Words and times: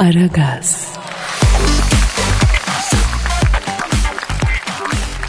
Aragaz. 0.00 0.88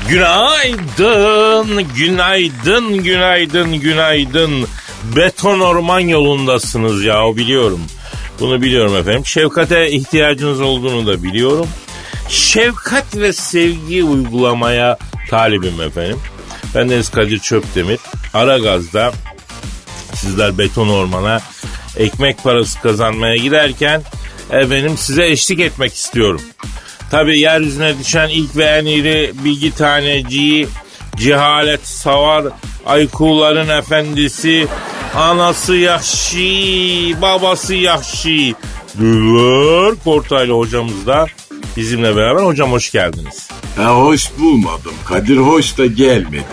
Günaydın, 0.09 1.87
günaydın, 1.95 3.03
günaydın, 3.03 3.79
günaydın. 3.79 4.67
Beton 5.15 5.59
orman 5.59 5.99
yolundasınız 5.99 7.03
ya 7.03 7.35
biliyorum. 7.35 7.81
Bunu 8.39 8.61
biliyorum 8.61 8.95
efendim. 8.95 9.25
Şefkate 9.25 9.91
ihtiyacınız 9.91 10.61
olduğunu 10.61 11.07
da 11.07 11.23
biliyorum. 11.23 11.67
Şefkat 12.29 13.15
ve 13.15 13.33
sevgi 13.33 14.03
uygulamaya 14.03 14.97
talibim 15.29 15.81
efendim. 15.81 16.19
Ben 16.75 16.89
Deniz 16.89 17.09
Kadir 17.09 17.39
Çöptemir. 17.39 17.99
Aragaz'da 18.33 19.11
sizler 20.13 20.57
beton 20.57 20.89
ormana 20.89 21.41
ekmek 21.97 22.43
parası 22.43 22.81
kazanmaya 22.81 23.35
giderken 23.35 24.01
efendim 24.51 24.97
size 24.97 25.25
eşlik 25.25 25.59
etmek 25.59 25.93
istiyorum. 25.93 26.41
Tabi 27.11 27.39
yeryüzüne 27.39 27.99
düşen 27.99 28.29
ilk 28.29 28.55
ve 28.55 28.63
en 28.63 28.85
iri 28.85 29.31
bilgi 29.43 29.75
taneciği 29.75 30.67
cehalet 31.17 31.87
savar 31.87 32.45
aykuların 32.85 33.69
efendisi 33.69 34.67
anası 35.15 35.75
Yahşi 35.75 37.15
babası 37.21 37.75
Yahşi 37.75 38.55
Dülver 38.99 39.95
Kortaylı 40.03 40.53
hocamız 40.53 41.07
da 41.07 41.25
bizimle 41.77 42.15
beraber 42.15 42.43
hocam 42.43 42.71
hoş 42.71 42.91
geldiniz. 42.91 43.49
Ha 43.77 43.95
hoş 43.95 44.29
bulmadım. 44.39 44.93
Kadir 45.05 45.37
hoş 45.37 45.77
da 45.77 45.85
gelmedim. 45.85 46.43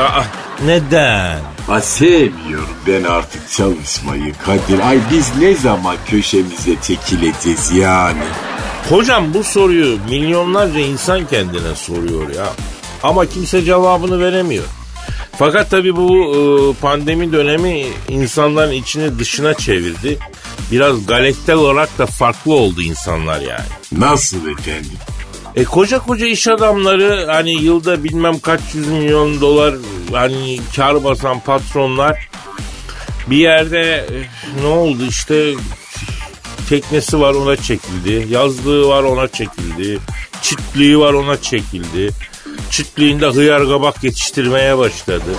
Aa, 0.00 0.22
neden? 0.64 1.38
Ha 1.66 1.80
sevmiyorum 1.80 2.76
ben 2.86 3.04
artık 3.04 3.50
çalışmayı 3.50 4.34
Kadir. 4.44 4.88
Ay 4.88 4.98
biz 5.10 5.36
ne 5.40 5.54
zaman 5.54 5.96
köşemize 6.06 6.80
çekileceğiz 6.82 7.72
yani? 7.72 8.22
Hocam 8.88 9.34
bu 9.34 9.44
soruyu 9.44 9.98
milyonlarca 10.10 10.80
insan 10.80 11.26
kendine 11.26 11.74
soruyor 11.74 12.34
ya. 12.34 12.46
Ama 13.02 13.26
kimse 13.26 13.62
cevabını 13.62 14.20
veremiyor. 14.20 14.64
Fakat 15.38 15.70
tabii 15.70 15.96
bu 15.96 16.34
e, 16.36 16.80
pandemi 16.80 17.32
dönemi 17.32 17.86
insanların 18.08 18.72
içini 18.72 19.18
dışına 19.18 19.54
çevirdi. 19.54 20.18
Biraz 20.72 21.06
galaktik 21.06 21.56
olarak 21.56 21.98
da 21.98 22.06
farklı 22.06 22.54
oldu 22.54 22.82
insanlar 22.82 23.40
yani. 23.40 23.66
Nasıl 23.92 24.48
efendim? 24.48 24.98
E 25.56 25.64
koca 25.64 25.98
koca 25.98 26.26
iş 26.26 26.48
adamları 26.48 27.26
hani 27.26 27.52
yılda 27.52 28.04
bilmem 28.04 28.38
kaç 28.38 28.60
yüz 28.74 28.86
milyon 28.88 29.40
dolar 29.40 29.74
hani 30.12 30.60
kar 30.76 31.04
basan 31.04 31.40
patronlar 31.40 32.28
bir 33.26 33.36
yerde 33.36 33.80
e, 33.80 34.16
ne 34.62 34.66
oldu 34.66 35.02
işte 35.08 35.54
teknesi 36.68 37.20
var 37.20 37.34
ona 37.34 37.56
çekildi. 37.56 38.26
Yazlığı 38.30 38.88
var 38.88 39.02
ona 39.02 39.28
çekildi. 39.28 39.98
Çiftliği 40.42 40.98
var 40.98 41.12
ona 41.12 41.42
çekildi. 41.42 42.10
Çiftliğinde 42.70 43.26
hıyar 43.26 43.64
kabak 43.68 44.04
yetiştirmeye 44.04 44.78
başladı. 44.78 45.30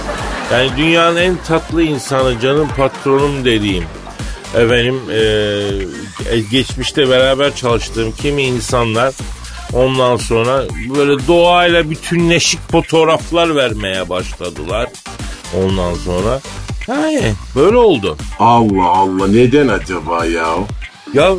Yani 0.52 0.70
dünyanın 0.78 1.18
en 1.18 1.38
tatlı 1.48 1.84
insanı 1.84 2.40
canım 2.40 2.68
patronum 2.78 3.46
dediğim 3.46 3.84
efendim 4.56 5.00
e, 5.12 6.40
geçmişte 6.52 7.10
beraber 7.10 7.56
çalıştığım 7.56 8.12
kimi 8.12 8.44
insanlar 8.44 9.14
ondan 9.74 10.18
sonra 10.18 10.64
böyle 10.96 11.28
doğayla 11.28 11.90
bütünleşik 11.90 12.72
fotoğraflar 12.72 13.56
vermeye 13.56 14.10
başladılar. 14.10 14.90
Ondan 15.64 15.94
sonra 15.94 16.42
yani 16.88 17.34
böyle 17.56 17.78
oldu. 17.78 18.18
Allah 18.40 18.88
Allah 18.88 19.28
neden 19.28 19.68
acaba 19.68 20.26
ya? 20.26 20.48
Ya 21.14 21.32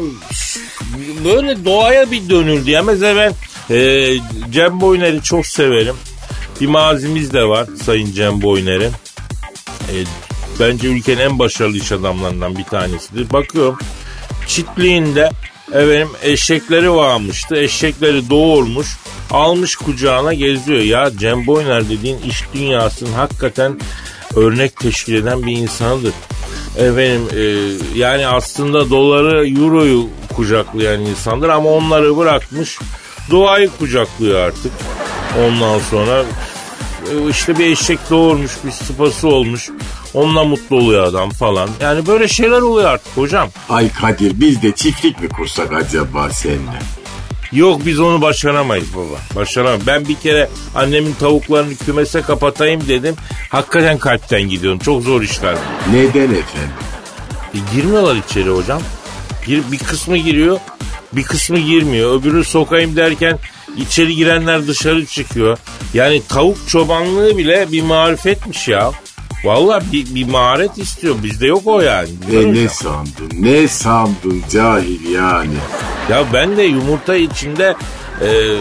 böyle 1.25 1.65
doğaya 1.65 2.11
bir 2.11 2.29
dönüldü 2.29 2.71
ya. 2.71 2.83
Mesela 2.83 3.17
ben 3.17 3.35
e, 3.75 4.15
Cem 4.51 4.81
Boyner'i 4.81 5.23
çok 5.23 5.47
severim. 5.47 5.95
Bir 6.61 6.67
mazimiz 6.67 7.33
de 7.33 7.45
var 7.45 7.67
Sayın 7.85 8.13
Cem 8.13 8.43
Boyner'in. 8.43 8.93
E, 9.89 9.95
bence 10.61 10.89
ülkenin 10.89 11.21
en 11.21 11.39
başarılı 11.39 11.77
iş 11.77 11.93
adamlarından 11.93 12.59
bir 12.59 12.65
tanesidir. 12.65 13.33
Bakıyorum 13.33 13.79
çiftliğinde 14.47 15.31
efendim 15.73 16.09
eşekleri 16.23 16.95
varmıştı. 16.95 17.57
Eşekleri 17.57 18.31
doğurmuş. 18.31 18.99
Almış 19.31 19.77
kucağına 19.77 20.35
geziyor. 20.35 20.81
Ya 20.81 21.11
Cem 21.17 21.47
Boyner 21.47 21.89
dediğin 21.89 22.19
iş 22.19 22.45
dünyasının 22.55 23.13
hakikaten 23.13 23.81
örnek 24.37 24.77
teşkil 24.77 25.15
eden 25.15 25.47
bir 25.47 25.53
insanıdır. 25.53 26.13
Efendim 26.77 27.23
e, 27.37 27.43
yani 27.99 28.27
aslında 28.27 28.91
doları 28.91 29.49
euroyu 29.49 30.07
kucaklayan 30.37 31.01
insandır 31.01 31.49
ama 31.49 31.71
onları 31.71 32.17
bırakmış 32.17 32.79
doğayı 33.31 33.71
kucaklıyor 33.79 34.41
artık. 34.41 34.73
Ondan 35.47 35.79
sonra 35.79 36.25
e, 37.13 37.31
işte 37.31 37.59
bir 37.59 37.67
eşek 37.67 37.99
doğurmuş 38.11 38.53
bir 38.65 38.71
sıpası 38.71 39.29
olmuş 39.29 39.71
onunla 40.15 40.45
mutlu 40.45 40.77
oluyor 40.77 41.05
adam 41.05 41.31
falan. 41.31 41.69
Yani 41.81 42.07
böyle 42.07 42.29
şeyler 42.29 42.61
oluyor 42.61 42.89
artık 42.91 43.17
hocam. 43.17 43.49
Ay 43.69 43.93
Kadir 43.93 44.41
biz 44.41 44.63
de 44.63 44.73
çiftlik 44.73 45.21
mi 45.21 45.29
kursak 45.29 45.73
acaba 45.73 46.31
seninle? 46.31 46.79
Yok 47.53 47.81
biz 47.87 48.01
onu 48.01 48.23
başaramayız 48.23 48.95
baba. 48.97 49.41
Başaramayız. 49.41 49.87
Ben 49.87 50.09
bir 50.09 50.15
kere 50.15 50.51
annemin 50.75 51.13
tavuklarını 51.21 51.77
kümese 51.77 52.23
kapatayım 52.23 52.89
dedim. 52.89 53.15
Hakikaten 53.49 53.99
kalpten 53.99 54.43
gidiyorum. 54.43 54.79
Çok 54.79 55.03
zor 55.03 55.23
işler. 55.23 55.57
Neden 55.93 56.23
efendim? 56.23 56.73
E, 57.55 57.59
girmiyorlar 57.77 58.17
içeri 58.17 58.51
hocam. 58.51 58.83
Gir, 59.47 59.63
bir 59.73 59.79
kısmı 59.79 60.17
giriyor, 60.17 60.59
bir 61.13 61.23
kısmı 61.23 61.59
girmiyor. 61.59 62.21
Öbürü 62.21 62.45
sokayım 62.45 62.97
derken 62.97 63.39
içeri 63.77 64.17
girenler 64.17 64.67
dışarı 64.67 65.07
çıkıyor. 65.07 65.59
Yani 65.95 66.23
tavuk 66.29 66.69
çobanlığı 66.69 67.39
bile 67.39 67.73
bir 67.73 67.83
marifetmiş 67.83 68.69
ya. 68.69 68.91
Valla 69.45 69.83
bir, 69.93 70.15
bir 70.15 70.27
maharet 70.27 70.79
istiyor. 70.79 71.15
Bizde 71.23 71.47
yok 71.47 71.63
o 71.67 71.81
yani. 71.81 72.09
E 72.33 72.55
ne 72.55 72.69
sandın? 72.69 73.31
Ne 73.33 73.69
sandın 73.69 74.43
cahil 74.51 75.11
yani? 75.11 75.55
Ya 76.11 76.25
ben 76.33 76.57
de 76.57 76.63
yumurta 76.63 77.17
içinde 77.17 77.75
e, 78.23 78.57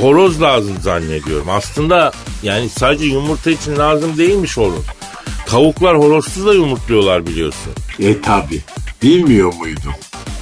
horoz 0.00 0.42
lazım 0.42 0.76
zannediyorum. 0.80 1.50
Aslında 1.50 2.12
yani 2.42 2.68
sadece 2.68 3.04
yumurta 3.04 3.50
için 3.50 3.76
lazım 3.76 4.18
değilmiş 4.18 4.56
horoz. 4.56 4.84
Tavuklar 5.46 5.98
horozsuz 5.98 6.46
da 6.46 6.54
yumurtluyorlar 6.54 7.26
biliyorsun. 7.26 7.72
E 7.98 8.20
tabi. 8.20 8.62
Bilmiyor 9.02 9.54
muydun? 9.54 9.92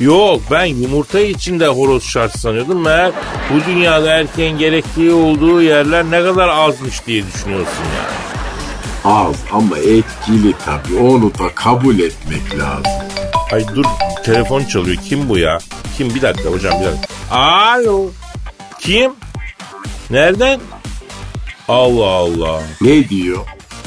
Yok 0.01 0.41
ben 0.51 0.65
yumurta 0.65 1.21
içinde 1.21 1.67
horoz 1.67 2.05
şart 2.05 2.39
sanıyordum. 2.39 2.83
Meğer 2.85 3.13
bu 3.51 3.71
dünyada 3.71 4.11
erkeğin 4.11 4.59
gerektiği 4.59 5.13
olduğu 5.13 5.63
yerler 5.63 6.05
ne 6.05 6.23
kadar 6.23 6.49
azmış 6.49 7.07
diye 7.07 7.23
düşünüyorsun 7.27 7.85
yani. 7.97 8.22
Az 9.05 9.37
ama 9.53 9.79
etkili 9.79 10.55
tabi. 10.65 10.97
Onu 11.01 11.35
da 11.39 11.55
kabul 11.55 11.99
etmek 11.99 12.59
lazım. 12.59 12.93
Ay 13.53 13.67
dur 13.75 13.85
telefon 14.25 14.65
çalıyor. 14.65 14.97
Kim 15.09 15.29
bu 15.29 15.39
ya? 15.39 15.59
Kim? 15.97 16.15
Bir 16.15 16.23
dakika 16.23 16.51
hocam 16.51 16.81
bir 16.81 16.87
dakika. 16.87 17.37
Alo. 17.37 18.07
Kim? 18.81 19.13
Nereden? 20.11 20.61
Allah 21.69 22.07
Allah. 22.07 22.63
Ne 22.81 23.09
diyor? 23.09 23.39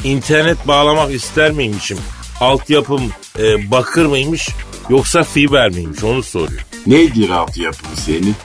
İnternet 0.03 0.67
bağlamak 0.67 1.13
ister 1.13 1.51
miymişim? 1.51 1.97
Altyapım 2.41 3.01
e, 3.39 3.71
bakır 3.71 4.05
mıymış 4.05 4.49
yoksa 4.89 5.23
fiber 5.23 5.69
miymiş 5.69 6.03
onu 6.03 6.23
soruyor. 6.23 6.65
Nedir 6.87 7.29
altyapım 7.29 7.89
senin? 8.05 8.35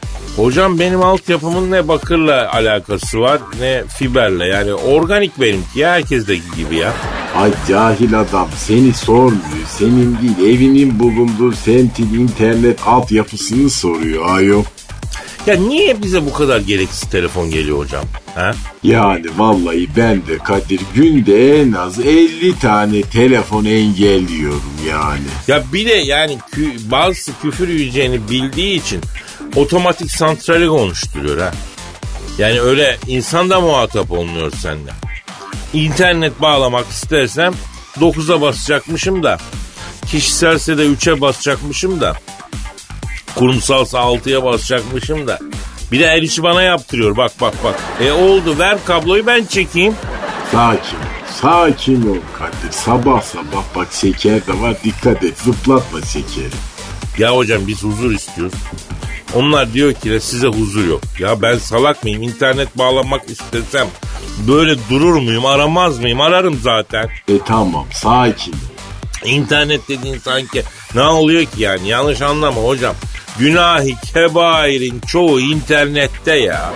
Hocam 0.41 0.79
benim 0.79 1.03
altyapımın 1.03 1.71
ne 1.71 1.89
bakırla 1.89 2.53
alakası 2.53 3.21
var 3.21 3.41
ne 3.61 3.83
fiberle 3.99 4.47
yani 4.47 4.75
organik 4.75 5.41
benimki 5.41 5.79
ya 5.79 5.91
herkesteki 5.93 6.43
gibi 6.57 6.77
ya. 6.77 6.93
Ay 7.37 7.51
cahil 7.69 8.21
adam 8.21 8.49
seni 8.57 8.93
sormuyor. 8.93 9.67
Senin 9.79 10.19
değil 10.23 10.55
evinin 10.57 10.99
bulunduğu 10.99 11.53
semtin 11.53 12.15
internet 12.15 12.87
altyapısını 12.87 13.71
soruyor 13.71 14.37
ayol. 14.37 14.65
Ya 15.47 15.57
niye 15.57 16.03
bize 16.03 16.27
bu 16.27 16.33
kadar 16.33 16.61
gereksiz 16.61 17.11
telefon 17.11 17.51
geliyor 17.51 17.79
hocam? 17.79 18.05
Ha? 18.35 18.53
Yani 18.83 19.25
vallahi 19.37 19.89
ben 19.97 20.17
de 20.27 20.39
Kadir 20.45 20.81
günde 20.95 21.61
en 21.61 21.73
az 21.73 21.99
50 21.99 22.59
tane 22.59 23.03
telefon 23.03 23.65
engelliyorum 23.65 24.63
yani. 24.89 25.23
Ya 25.49 25.63
bir 25.73 25.87
de 25.87 25.93
yani 25.95 26.39
kü- 26.53 26.91
bazı 26.91 27.33
küfür 27.43 27.69
yiyeceğini 27.69 28.29
bildiği 28.31 28.79
için 28.81 29.01
otomatik 29.57 30.11
santrali 30.11 30.69
konuşturuyor 30.69 31.39
ha. 31.39 31.51
Yani 32.39 32.61
öyle 32.61 32.99
insan 33.07 33.51
da 33.51 33.61
muhatap 33.61 34.11
olmuyor 34.11 34.53
seninle. 34.63 34.93
İnternet 35.75 36.43
bağlamak 36.43 36.89
istersem 36.89 37.55
9'a 38.01 38.41
basacakmışım 38.41 39.23
da 39.23 39.39
kişiselse 40.07 40.79
de 40.79 40.87
3'e 40.87 41.21
basacakmışım 41.21 42.01
da 42.01 42.17
kurumsalsa 43.35 43.99
6'ya 43.99 44.45
basacakmışım 44.45 45.27
da 45.27 45.39
bir 45.93 46.01
de 46.01 46.05
el 46.07 46.23
işi 46.23 46.43
bana 46.43 46.63
yaptırıyor 46.63 47.17
bak 47.17 47.33
bak 47.41 47.55
bak. 47.65 47.81
E 48.01 48.13
oldu 48.13 48.59
ver 48.59 48.79
kabloyu 48.85 49.27
ben 49.27 49.45
çekeyim. 49.45 49.95
Sakin 50.53 50.99
Sakin 51.41 52.11
ol 52.11 52.17
Kadir. 52.39 52.73
Sabah 52.73 53.23
sabah 53.23 53.65
bak 53.77 53.89
şeker 53.93 54.47
de 54.47 54.61
var 54.61 54.77
dikkat 54.85 55.25
et 55.25 55.39
zıplatma 55.39 56.03
şekeri. 56.03 56.51
Ya 57.19 57.37
hocam 57.37 57.67
biz 57.67 57.83
huzur 57.83 58.11
istiyoruz. 58.11 58.55
Onlar 59.35 59.73
diyor 59.73 59.93
ki 59.93 60.11
de 60.11 60.21
size 60.21 60.47
huzur 60.47 60.85
yok. 60.87 61.01
Ya 61.19 61.43
ben 61.43 61.59
salak 61.59 62.05
mıyım? 62.05 62.23
İnternet 62.23 62.79
bağlamak 62.79 63.31
istesem 63.31 63.87
böyle 64.49 64.77
durur 64.91 65.15
muyum? 65.21 65.47
Aramaz 65.47 65.99
mıyım? 65.99 66.21
Ararım 66.21 66.59
zaten. 66.63 67.09
E 67.29 67.33
tamam 67.47 67.87
sakin. 67.93 68.55
İnternet 69.25 69.89
dediğin 69.89 70.19
sanki 70.19 70.63
ne 70.95 71.03
oluyor 71.03 71.43
ki 71.43 71.63
yani? 71.63 71.89
Yanlış 71.89 72.23
anlama 72.23 72.61
hocam. 72.61 72.95
Günahi 73.39 73.95
kebairin 74.15 75.01
çoğu 75.01 75.41
internette 75.41 76.35
ya. 76.35 76.73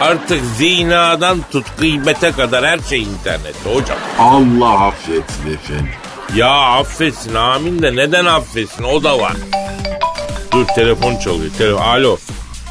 Artık 0.00 0.40
zinadan 0.56 1.38
tut 1.52 1.66
gıybete 1.78 2.30
kadar 2.32 2.66
her 2.66 2.78
şey 2.78 3.02
internette 3.02 3.74
hocam. 3.74 3.98
Allah 4.18 4.86
affetsin 4.86 5.54
efendim. 5.54 5.88
Ya 6.34 6.50
affetsin 6.50 7.34
amin 7.34 7.82
de 7.82 7.96
neden 7.96 8.24
affetsin 8.24 8.84
o 8.84 9.04
da 9.04 9.18
var. 9.18 9.32
Dur 10.52 10.66
telefon 10.66 11.16
çalıyor. 11.16 11.50
Telefon. 11.58 11.80
Alo. 11.82 12.16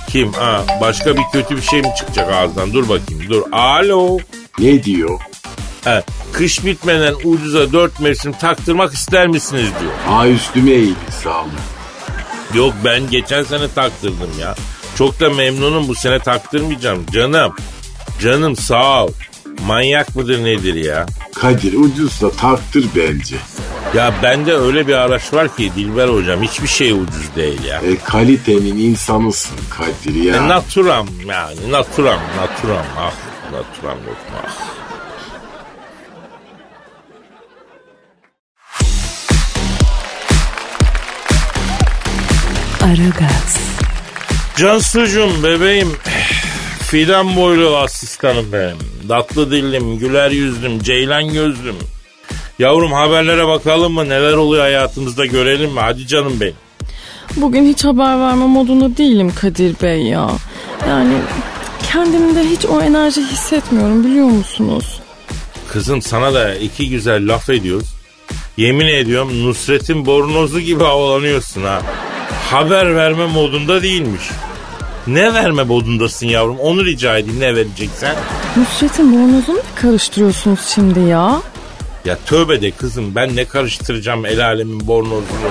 Kim? 0.09 0.33
Ha, 0.33 0.61
başka 0.81 1.15
bir 1.15 1.23
kötü 1.33 1.57
bir 1.57 1.61
şey 1.61 1.81
mi 1.81 1.87
çıkacak 1.97 2.33
ağızdan? 2.33 2.73
Dur 2.73 2.89
bakayım. 2.89 3.23
Dur. 3.29 3.43
Alo. 3.51 4.17
Ne 4.59 4.83
diyor? 4.83 5.19
Ha, 5.83 6.03
kış 6.31 6.65
bitmeden 6.65 7.13
ucuza 7.23 7.71
dört 7.73 7.99
mevsim 7.99 8.31
taktırmak 8.33 8.93
ister 8.93 9.27
misiniz 9.27 9.69
diyor. 9.81 9.91
Ha 10.07 10.27
üstüme 10.27 10.71
eğildi 10.71 11.11
sağ 11.23 11.41
olun. 11.41 11.51
Yok 12.53 12.73
ben 12.85 13.09
geçen 13.09 13.43
sene 13.43 13.67
taktırdım 13.75 14.29
ya. 14.39 14.55
Çok 14.97 15.19
da 15.19 15.29
memnunum 15.29 15.87
bu 15.87 15.95
sene 15.95 16.19
taktırmayacağım. 16.19 17.05
Canım. 17.13 17.55
Canım 18.21 18.55
sağ 18.55 19.05
ol. 19.05 19.11
Manyak 19.67 20.15
mıdır 20.15 20.43
nedir 20.43 20.73
ya? 20.75 21.05
Kadir 21.35 21.73
ucuzsa 21.73 22.31
taktır 22.31 22.85
bence. 22.95 23.35
Ya 23.95 24.13
bende 24.23 24.53
öyle 24.53 24.87
bir 24.87 24.93
araç 24.93 25.33
var 25.33 25.55
ki 25.55 25.71
Dilber 25.75 26.07
hocam 26.07 26.41
hiçbir 26.43 26.67
şey 26.67 26.91
ucuz 26.91 27.35
değil 27.35 27.63
ya. 27.63 27.81
E 27.81 27.95
kalitenin 28.03 28.77
insanısın 28.77 29.57
Kadir 29.69 30.23
ya. 30.23 30.35
E, 30.35 30.47
naturam 30.47 31.07
yani 31.27 31.71
naturam 31.71 32.19
naturam 32.37 32.85
ah 32.97 33.13
naturam 33.51 33.97
yok 34.07 34.17
ah. 34.45 34.75
Aragaz, 42.85 43.57
Cansucuğum 44.57 45.43
bebeğim 45.43 45.91
fidan 46.85 47.35
boylu 47.35 47.77
asistanım 47.77 48.45
benim. 48.53 48.77
Tatlı 49.07 49.51
dillim, 49.51 49.97
güler 49.99 50.31
yüzlüm, 50.31 50.79
ceylan 50.83 51.33
gözlüm. 51.33 51.75
Yavrum 52.59 52.91
haberlere 52.93 53.47
bakalım 53.47 53.93
mı? 53.93 54.09
Neler 54.09 54.33
oluyor 54.33 54.63
hayatımızda 54.63 55.25
görelim 55.25 55.71
mi? 55.71 55.79
Hadi 55.79 56.07
canım 56.07 56.33
benim. 56.39 56.53
bugün 57.35 57.65
hiç 57.65 57.83
haber 57.85 58.19
verme 58.19 58.45
modunda 58.45 58.97
değilim 58.97 59.33
Kadir 59.41 59.75
Bey 59.81 60.01
ya. 60.01 60.29
Yani 60.89 61.13
kendimde 61.91 62.43
hiç 62.43 62.65
o 62.65 62.81
enerji 62.81 63.21
hissetmiyorum 63.21 64.03
biliyor 64.05 64.27
musunuz? 64.27 64.99
Kızım 65.67 66.01
sana 66.01 66.33
da 66.33 66.55
iki 66.55 66.89
güzel 66.89 67.27
laf 67.33 67.49
ediyoruz. 67.49 67.87
Yemin 68.57 68.87
ediyorum 68.87 69.45
Nusret'in 69.45 70.05
bornozu 70.05 70.59
gibi 70.59 70.83
havalanıyorsun 70.83 71.63
ha. 71.63 71.81
Haber 72.51 72.95
verme 72.95 73.25
modunda 73.25 73.81
değilmiş. 73.83 74.23
Ne 75.07 75.33
verme 75.33 75.63
modundasın 75.63 76.27
yavrum? 76.27 76.59
Onu 76.59 76.85
rica 76.85 77.17
edeyim 77.17 77.39
ne 77.39 77.55
vereceksen. 77.55 78.15
Nusret'in 78.57 79.13
bornozunu 79.13 79.55
mu 79.55 79.61
karıştırıyorsunuz 79.75 80.59
şimdi 80.75 80.99
ya? 80.99 81.41
Ya 82.05 82.17
tövbe 82.25 82.61
de 82.61 82.71
kızım 82.71 83.15
ben 83.15 83.35
ne 83.35 83.45
karıştıracağım 83.45 84.25
el 84.25 84.45
alemin 84.45 84.87
bornozunu. 84.87 85.49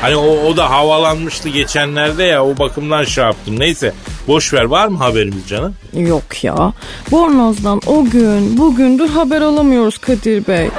Hani 0.00 0.16
o, 0.16 0.46
o 0.46 0.56
da 0.56 0.70
havalanmıştı 0.70 1.48
geçenlerde 1.48 2.24
ya 2.24 2.44
o 2.44 2.58
bakımdan 2.58 3.04
şey 3.04 3.24
yaptım. 3.24 3.60
Neyse 3.60 3.94
boş 4.28 4.52
ver 4.54 4.64
var 4.64 4.88
mı 4.88 4.98
haberimiz 4.98 5.48
canım? 5.48 5.74
Yok 5.92 6.44
ya. 6.44 6.72
Bornozdan 7.10 7.80
o 7.86 8.04
gün 8.04 8.58
bugündür 8.58 9.08
haber 9.08 9.40
alamıyoruz 9.40 9.98
Kadir 9.98 10.46
Bey. 10.46 10.66
E, 10.66 10.70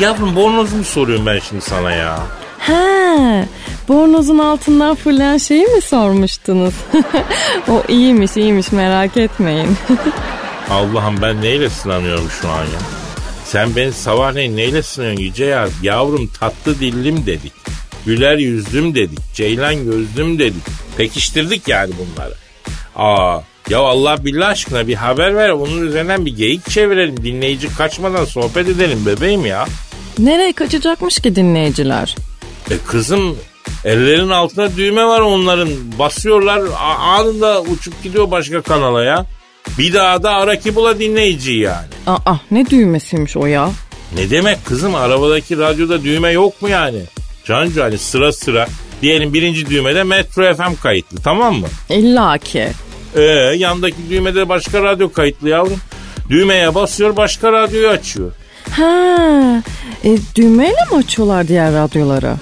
yavrum 0.00 0.36
bornozumu 0.36 0.84
soruyorum 0.84 1.26
ben 1.26 1.38
şimdi 1.48 1.64
sana 1.64 1.92
ya. 1.92 2.18
He, 2.58 2.72
bornozun 3.88 4.38
altından 4.38 4.94
fırlayan 4.94 5.36
şeyi 5.36 5.66
mi 5.66 5.80
sormuştunuz? 5.80 6.74
o 7.68 7.82
iyiymiş 7.88 8.36
iyiymiş 8.36 8.72
merak 8.72 9.16
etmeyin. 9.16 9.76
Allah'ım 10.70 11.22
ben 11.22 11.42
neyle 11.42 11.70
sınanıyorum 11.70 12.30
şu 12.40 12.48
an 12.48 12.64
ya? 12.64 12.80
Sen 13.44 13.76
beni 13.76 13.92
sabahleyin 13.92 14.56
neyle 14.56 14.82
sınıyorsun 14.82 15.20
Yüce 15.22 15.44
ya? 15.44 15.68
Yavrum 15.82 16.26
tatlı 16.40 16.80
dillim 16.80 17.26
dedik. 17.26 17.52
Güler 18.06 18.38
yüzlüm 18.38 18.94
dedik. 18.94 19.18
Ceylan 19.34 19.84
gözlüm 19.84 20.38
dedik. 20.38 20.62
Pekiştirdik 20.96 21.68
yani 21.68 21.92
bunları. 21.98 22.34
Aa 22.96 23.40
ya 23.70 23.78
Allah 23.78 24.24
billah 24.24 24.48
aşkına 24.48 24.88
bir 24.88 24.94
haber 24.94 25.36
ver. 25.36 25.48
Onun 25.48 25.86
üzerinden 25.86 26.26
bir 26.26 26.36
geyik 26.36 26.70
çevirelim. 26.70 27.22
Dinleyici 27.24 27.74
kaçmadan 27.76 28.24
sohbet 28.24 28.68
edelim 28.68 29.06
bebeğim 29.06 29.46
ya. 29.46 29.66
Nereye 30.18 30.52
kaçacakmış 30.52 31.20
ki 31.20 31.36
dinleyiciler? 31.36 32.16
E 32.72 32.78
kızım 32.86 33.36
ellerin 33.84 34.28
altında 34.28 34.76
düğme 34.76 35.04
var 35.04 35.20
onların. 35.20 35.68
Basıyorlar 35.98 36.62
anında 37.00 37.62
uçup 37.62 38.02
gidiyor 38.02 38.30
başka 38.30 38.62
kanala 38.62 39.04
ya. 39.04 39.26
Bir 39.78 39.92
daha 39.94 40.22
da 40.22 40.30
ara 40.30 40.56
ki 40.56 40.74
bula 40.74 40.98
dinleyiciyi 40.98 41.60
yani. 41.60 41.86
Aa 42.06 42.34
ne 42.50 42.70
düğmesiymiş 42.70 43.36
o 43.36 43.46
ya? 43.46 43.70
Ne 44.16 44.30
demek 44.30 44.64
kızım 44.66 44.94
arabadaki 44.94 45.58
radyoda 45.58 46.04
düğme 46.04 46.30
yok 46.30 46.62
mu 46.62 46.68
yani? 46.68 47.00
Cancu 47.44 47.82
hani 47.82 47.98
sıra 47.98 48.32
sıra 48.32 48.66
diyelim 49.02 49.34
birinci 49.34 49.70
düğmede 49.70 50.02
Metro 50.02 50.54
FM 50.54 50.82
kayıtlı 50.82 51.18
tamam 51.24 51.54
mı? 51.54 51.66
İlla 51.90 52.38
ki. 52.38 52.68
Ee 53.14 53.22
yandaki 53.56 53.96
düğmede 54.10 54.48
başka 54.48 54.82
radyo 54.82 55.12
kayıtlı 55.12 55.48
yavrum. 55.48 55.78
Düğmeye 56.28 56.74
basıyor 56.74 57.16
başka 57.16 57.52
radyoyu 57.52 57.88
açıyor. 57.88 58.32
Ha, 58.70 59.62
e, 60.04 60.16
düğmeyle 60.34 60.84
mi 60.90 60.96
açıyorlar 60.98 61.48
diğer 61.48 61.72
radyoları? 61.74 62.34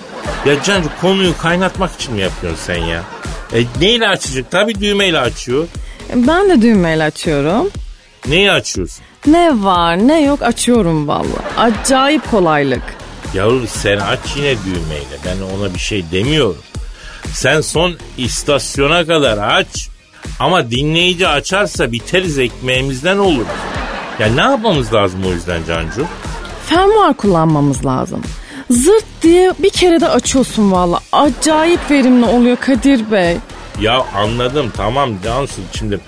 Ya 0.47 0.63
Cancu 0.63 0.89
konuyu 1.01 1.39
kaynatmak 1.39 1.93
için 1.95 2.15
mi 2.15 2.21
yapıyorsun 2.21 2.61
sen 2.67 2.77
ya? 2.85 3.03
E 3.55 3.65
neyle 3.81 4.09
açacak? 4.09 4.51
Tabii 4.51 4.81
düğmeyle 4.81 5.19
açıyor. 5.19 5.67
Ben 6.15 6.51
de 6.51 6.63
düğmeyle 6.63 7.05
açıyorum. 7.05 7.71
Neyi 8.29 8.53
açıyorsun? 8.53 9.05
Ne 9.27 9.63
var 9.65 9.97
ne 10.09 10.23
yok 10.23 10.43
açıyorum 10.43 11.09
valla. 11.09 11.25
Acayip 11.59 12.31
kolaylık. 12.31 12.83
Yavrum 13.35 13.67
sen 13.69 13.99
aç 13.99 14.19
yine 14.37 14.55
düğmeyle. 14.65 15.17
Ben 15.27 15.57
ona 15.57 15.75
bir 15.75 15.79
şey 15.79 16.05
demiyorum. 16.13 16.63
Sen 17.33 17.61
son 17.61 17.95
istasyona 18.19 19.07
kadar 19.07 19.39
aç. 19.39 19.89
Ama 20.41 20.71
dinleyici 20.71 21.29
açarsa 21.29 21.93
biteriz 21.93 22.39
ekmeğimizden 22.39 23.19
olur. 23.19 23.47
Ya 24.19 24.27
ne 24.35 24.41
yapmamız 24.41 24.95
lazım 24.95 25.21
o 25.29 25.31
yüzden 25.33 25.61
Cancu? 25.69 26.07
Fermuar 26.67 27.15
kullanmamız 27.15 27.87
lazım. 27.87 28.23
Zırt 28.71 29.05
diye 29.23 29.53
bir 29.59 29.71
kere 29.71 30.01
de 30.01 30.09
açıyorsun 30.09 30.73
valla. 30.73 31.01
Acayip 31.13 31.91
verimli 31.91 32.25
oluyor 32.27 32.57
Kadir 32.57 33.11
Bey. 33.11 33.37
Ya 33.81 34.05
anladım 34.17 34.73
tamam 34.77 35.11
Cansu 35.25 35.61
şimdi 35.79 36.01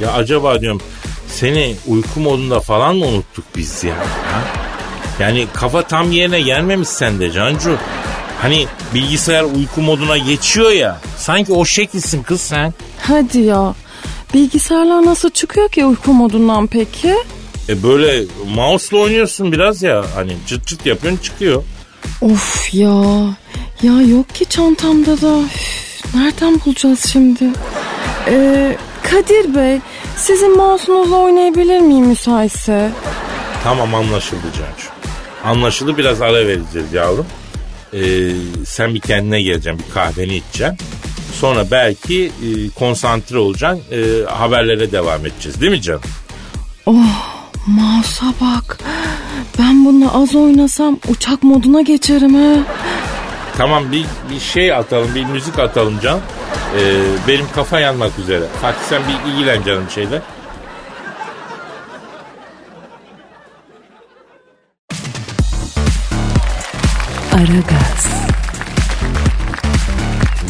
ya 0.00 0.12
acaba 0.12 0.60
diyorum 0.60 0.80
seni 1.28 1.76
uyku 1.86 2.20
modunda 2.20 2.60
falan 2.60 2.96
mı 2.96 3.06
unuttuk 3.06 3.44
biz 3.56 3.84
ya? 3.84 3.94
Ha? 3.96 4.42
Yani 5.20 5.46
kafa 5.52 5.82
tam 5.82 6.12
yerine 6.12 6.40
gelmemiş 6.40 6.88
sende 6.88 7.30
Cancu. 7.30 7.76
Hani 8.42 8.66
bilgisayar 8.94 9.42
uyku 9.44 9.80
moduna 9.80 10.18
geçiyor 10.18 10.70
ya. 10.70 10.98
Sanki 11.16 11.52
o 11.52 11.64
şekilsin 11.64 12.22
kız 12.22 12.40
sen. 12.40 12.74
Hadi 13.02 13.38
ya. 13.38 13.74
Bilgisayarlar 14.34 15.06
nasıl 15.06 15.30
çıkıyor 15.30 15.68
ki 15.68 15.84
uyku 15.84 16.12
modundan 16.12 16.66
peki? 16.66 17.14
E 17.70 17.82
böyle 17.82 18.24
mouse'la 18.54 18.98
oynuyorsun 18.98 19.52
biraz 19.52 19.82
ya. 19.82 20.04
Hani 20.14 20.32
çıt 20.46 20.66
çıt 20.66 20.86
yapıyorsun 20.86 21.22
çıkıyor. 21.22 21.62
Of 22.22 22.74
ya. 22.74 23.04
Ya 23.82 24.02
yok 24.02 24.34
ki 24.34 24.44
çantamda 24.44 25.20
da. 25.20 25.40
Üf, 25.40 26.14
nereden 26.14 26.60
bulacağız 26.66 27.06
şimdi? 27.12 27.44
Ee, 28.28 28.76
Kadir 29.02 29.54
Bey, 29.54 29.78
sizin 30.16 30.56
mouse'unuzla 30.56 31.16
oynayabilir 31.16 31.78
miyim 31.78 32.06
müsaitse? 32.06 32.90
Tamam 33.64 33.94
anlaşıldı 33.94 34.42
Cancu. 34.42 34.88
Anlaşıldı 35.44 35.98
biraz 35.98 36.22
ara 36.22 36.46
vereceğiz 36.46 36.92
yavrum. 36.92 37.26
Ee, 37.94 38.30
sen 38.66 38.94
bir 38.94 39.00
kendine 39.00 39.42
geleceksin 39.42 39.84
bir 39.88 39.94
kahveni 39.94 40.36
içeceksin. 40.36 40.78
Sonra 41.40 41.70
belki 41.70 42.24
e, 42.24 42.70
konsantre 42.78 43.38
olacaksın 43.38 43.82
e, 43.92 44.24
haberlere 44.24 44.92
devam 44.92 45.26
edeceğiz 45.26 45.60
değil 45.60 45.72
mi 45.72 45.82
canım? 45.82 46.02
Mouse'a 47.70 48.34
bak. 48.40 48.78
Ben 49.58 49.84
bununla 49.84 50.14
az 50.14 50.34
oynasam 50.34 50.98
uçak 51.08 51.42
moduna 51.42 51.80
geçerim 51.80 52.34
ha. 52.34 52.62
Tamam 53.56 53.92
bir, 53.92 54.06
bir 54.30 54.40
şey 54.40 54.72
atalım 54.74 55.14
bir 55.14 55.24
müzik 55.24 55.58
atalım 55.58 55.98
can. 56.02 56.18
Ee, 56.18 57.02
benim 57.28 57.46
kafa 57.54 57.80
yanmak 57.80 58.18
üzere. 58.18 58.44
Fatih 58.62 58.80
sen 58.88 59.02
bir 59.08 59.32
ilgilen 59.32 59.62
canım 59.62 59.84
şeyle. 59.94 60.22
Aragaz, 67.32 68.06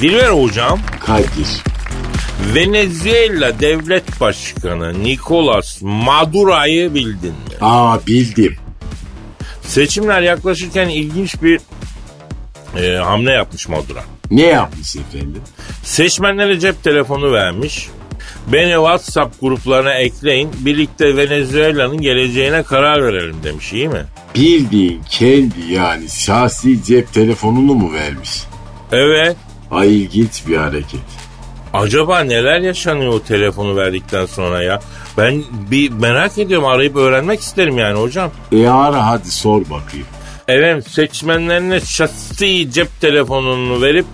Dilber 0.00 0.28
hocam 0.30 0.78
Kadir. 1.06 1.62
Venezuela 2.54 3.60
devlet 3.60 4.20
başkanı 4.20 5.02
Nicolas 5.04 5.82
Madura'yı 5.82 6.94
bildin 6.94 7.30
mi? 7.30 7.54
Aa 7.60 8.06
bildim. 8.06 8.56
Seçimler 9.62 10.22
yaklaşırken 10.22 10.88
ilginç 10.88 11.42
bir 11.42 11.60
e, 12.78 12.96
hamle 12.96 13.32
yapmış 13.32 13.68
Madura. 13.68 14.04
Ne 14.30 14.46
yapmış 14.46 14.96
efendim? 14.96 15.42
Seçmenlere 15.84 16.60
cep 16.60 16.84
telefonu 16.84 17.32
vermiş. 17.32 17.88
Beni 18.46 18.72
WhatsApp 18.72 19.40
gruplarına 19.40 19.94
ekleyin. 19.94 20.50
Birlikte 20.58 21.16
Venezuela'nın 21.16 22.00
geleceğine 22.00 22.62
karar 22.62 23.04
verelim 23.04 23.36
demiş 23.44 23.72
iyi 23.72 23.88
mi? 23.88 24.04
Bildiğin 24.34 25.02
kendi 25.10 25.72
yani 25.72 26.08
şahsi 26.08 26.84
cep 26.84 27.12
telefonunu 27.12 27.74
mu 27.74 27.92
vermiş? 27.92 28.42
Evet. 28.92 29.36
Ay 29.70 29.96
ilginç 30.02 30.46
bir 30.48 30.56
hareket. 30.56 31.19
Acaba 31.74 32.20
neler 32.20 32.60
yaşanıyor 32.60 33.12
o 33.12 33.22
telefonu 33.22 33.76
verdikten 33.76 34.26
sonra 34.26 34.62
ya? 34.62 34.80
Ben 35.18 35.42
bir 35.70 35.90
merak 35.90 36.38
ediyorum 36.38 36.66
arayıp 36.66 36.96
öğrenmek 36.96 37.40
isterim 37.40 37.78
yani 37.78 37.98
hocam. 37.98 38.30
E 38.52 38.66
ara 38.68 39.06
hadi 39.06 39.30
sor 39.30 39.60
bakayım. 39.60 40.06
Evet 40.48 40.90
seçmenlerine 40.90 41.80
şahsi 41.80 42.72
cep 42.72 43.00
telefonunu 43.00 43.82
verip 43.82 44.06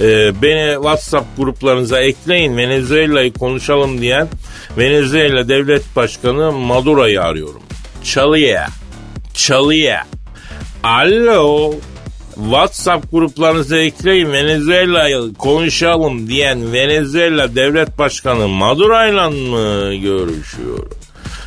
e, 0.00 0.42
beni 0.42 0.74
WhatsApp 0.74 1.36
gruplarınıza 1.36 2.00
ekleyin 2.00 2.56
Venezuela'yı 2.56 3.32
konuşalım 3.32 4.00
diyen 4.00 4.28
Venezuela 4.78 5.48
Devlet 5.48 5.96
Başkanı 5.96 6.52
Madura'yı 6.52 7.22
arıyorum. 7.22 7.62
Çalıyor. 8.04 8.62
Çalıyor. 9.34 9.98
Alo. 10.82 11.74
WhatsApp 12.34 13.12
gruplarınıza 13.12 13.76
ekleyin 13.76 14.32
Venezuela'yı 14.32 15.34
konuşalım 15.38 16.28
diyen 16.28 16.72
Venezuela 16.72 17.54
Devlet 17.56 17.98
Başkanı 17.98 18.48
Madura'yla 18.48 19.30
mı 19.30 19.94
görüşüyor? 19.94 20.86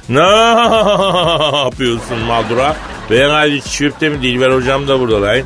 Ne 0.09 0.19
yapıyorsun 1.65 2.19
Madura? 2.27 2.75
Ben 3.11 3.29
Ali 3.29 3.61
Çöp'te 3.61 4.09
mi 4.09 4.21
Dilber 4.21 4.51
Hocam 4.51 4.87
da 4.87 4.99
burada 4.99 5.21
lan. 5.21 5.41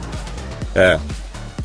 He. 0.74 0.98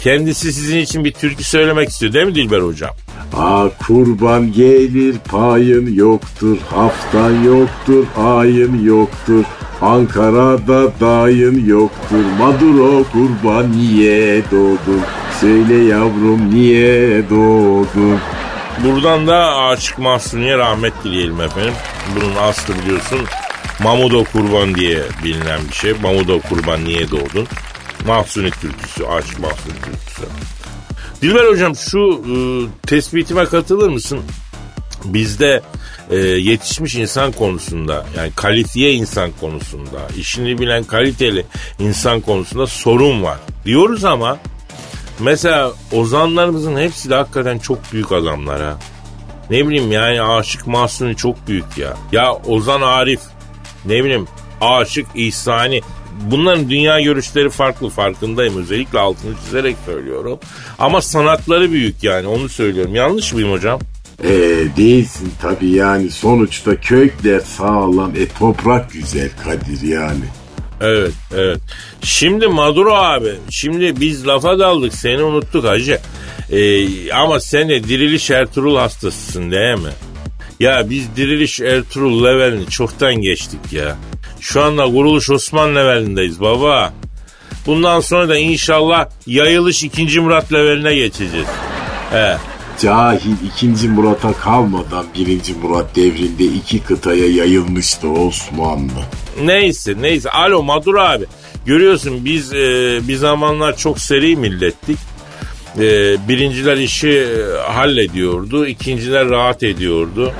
Kendisi 0.02 0.52
sizin 0.52 0.78
için 0.78 1.04
bir 1.04 1.12
türkü 1.12 1.44
söylemek 1.44 1.88
istiyor 1.88 2.12
değil 2.12 2.26
mi 2.26 2.34
Dilber 2.34 2.60
Hocam? 2.60 2.90
Aa 3.36 3.68
kurban 3.86 4.52
gelir 4.52 5.16
payın 5.28 5.94
yoktur, 5.94 6.56
haftan 6.70 7.42
yoktur, 7.44 8.04
ayın 8.16 8.84
yoktur. 8.84 9.44
Ankara'da 9.82 11.00
dayın 11.00 11.66
yoktur, 11.66 12.24
Maduro 12.38 13.04
kurban 13.12 13.72
niye 13.72 14.42
doğdun? 14.50 15.00
Söyle 15.40 15.74
yavrum 15.74 16.54
niye 16.54 17.30
doğdun? 17.30 18.18
Buradan 18.84 19.26
da 19.26 19.56
Aşık 19.56 19.98
Mahsuni'ye 19.98 20.58
rahmet 20.58 20.92
dileyelim 21.04 21.40
efendim. 21.40 21.74
Bunun 22.16 22.36
aslı 22.36 22.74
biliyorsun 22.74 23.18
Mamudo 23.82 24.24
Kurban 24.24 24.74
diye 24.74 25.02
bilinen 25.24 25.60
bir 25.68 25.74
şey. 25.74 25.92
Mamudo 26.02 26.40
Kurban 26.40 26.84
niye 26.84 27.10
doğdun? 27.10 27.46
Mahsuni 28.06 28.50
türküsü, 28.50 29.04
Aşık 29.04 29.40
Mahsuni 29.40 29.74
türküsü. 29.74 30.22
Dilber 31.22 31.44
hocam 31.44 31.76
şu 31.76 32.22
e, 32.32 32.34
tespitime 32.86 33.44
katılır 33.44 33.88
mısın? 33.88 34.20
Bizde 35.04 35.62
e, 36.10 36.16
yetişmiş 36.16 36.94
insan 36.94 37.32
konusunda 37.32 38.06
yani 38.16 38.30
kalifiye 38.36 38.92
insan 38.92 39.30
konusunda 39.40 39.98
işini 40.18 40.58
bilen 40.58 40.84
kaliteli 40.84 41.46
insan 41.78 42.20
konusunda 42.20 42.66
sorun 42.66 43.22
var 43.22 43.38
diyoruz 43.64 44.04
ama 44.04 44.38
mesela 45.20 45.72
ozanlarımızın 45.92 46.76
hepsi 46.76 47.10
de 47.10 47.14
hakikaten 47.14 47.58
çok 47.58 47.92
büyük 47.92 48.12
adamlar 48.12 48.62
ha. 48.62 48.78
Ne 49.50 49.68
bileyim 49.68 49.92
yani 49.92 50.22
Aşık 50.22 50.66
Mahsuni 50.66 51.16
çok 51.16 51.48
büyük 51.48 51.78
ya. 51.78 51.96
Ya 52.12 52.32
Ozan 52.34 52.80
Arif 52.80 53.20
ne 53.84 54.04
bileyim 54.04 54.26
Aşık 54.60 55.06
İhsani 55.14 55.80
bunların 56.20 56.70
dünya 56.70 57.00
görüşleri 57.00 57.50
farklı 57.50 57.88
farkındayım. 57.88 58.56
Özellikle 58.58 58.98
altını 58.98 59.34
çizerek 59.44 59.76
söylüyorum. 59.86 60.38
Ama 60.78 61.00
sanatları 61.00 61.72
büyük 61.72 62.02
yani 62.02 62.26
onu 62.26 62.48
söylüyorum. 62.48 62.94
Yanlış 62.94 63.32
mıyım 63.32 63.52
hocam? 63.52 63.80
Ee, 64.24 64.28
değilsin 64.76 65.32
tabii 65.42 65.70
yani 65.70 66.10
sonuçta 66.10 66.76
kökler 66.76 67.40
sağlam, 67.40 68.12
e 68.16 68.28
toprak 68.38 68.92
güzel 68.92 69.30
Kadir 69.44 69.82
yani. 69.88 70.24
Evet 70.80 71.12
evet. 71.34 71.60
Şimdi 72.02 72.46
Maduro 72.46 72.94
abi 72.94 73.34
şimdi 73.50 74.00
biz 74.00 74.26
lafa 74.26 74.58
daldık 74.58 74.94
seni 74.94 75.22
unuttuk 75.22 75.64
hacı. 75.64 75.98
Ee, 76.50 77.12
ama 77.12 77.40
sen 77.40 77.68
de 77.68 77.84
diriliş 77.84 78.30
Ertuğrul 78.30 78.76
hastasısın 78.76 79.50
değil 79.50 79.78
mi? 79.78 79.90
Ya 80.60 80.90
biz 80.90 81.16
diriliş 81.16 81.60
Ertuğrul 81.60 82.24
levelini 82.24 82.66
çoktan 82.66 83.14
geçtik 83.14 83.72
ya. 83.72 83.96
Şu 84.40 84.62
anda 84.62 84.84
kuruluş 84.84 85.30
Osman 85.30 85.76
levelindeyiz 85.76 86.40
baba. 86.40 86.92
Bundan 87.66 88.00
sonra 88.00 88.28
da 88.28 88.36
inşallah 88.36 89.08
yayılış 89.26 89.84
2. 89.84 90.20
Murat 90.20 90.52
leveline 90.52 90.94
geçeceğiz. 90.94 91.46
He. 92.12 92.36
Cahil 92.80 93.34
2. 93.62 93.88
Murat'a 93.88 94.32
kalmadan 94.32 95.06
1. 95.14 95.40
Murat 95.62 95.96
devrinde 95.96 96.44
iki 96.44 96.78
kıtaya 96.78 97.28
yayılmıştı 97.30 98.08
Osmanlı. 98.08 98.90
Neyse 99.44 99.94
neyse. 100.00 100.30
Alo 100.30 100.62
Maduro 100.62 101.00
abi. 101.00 101.24
Görüyorsun 101.66 102.24
biz 102.24 102.52
e, 102.52 102.98
bir 103.08 103.16
zamanlar 103.16 103.76
çok 103.76 103.98
seri 103.98 104.36
millettik. 104.36 104.98
E, 105.78 105.82
birinciler 106.28 106.76
işi 106.76 107.08
e, 107.08 107.56
hallediyordu. 107.72 108.66
ikinciler 108.66 109.28
rahat 109.28 109.62
ediyordu. 109.62 110.32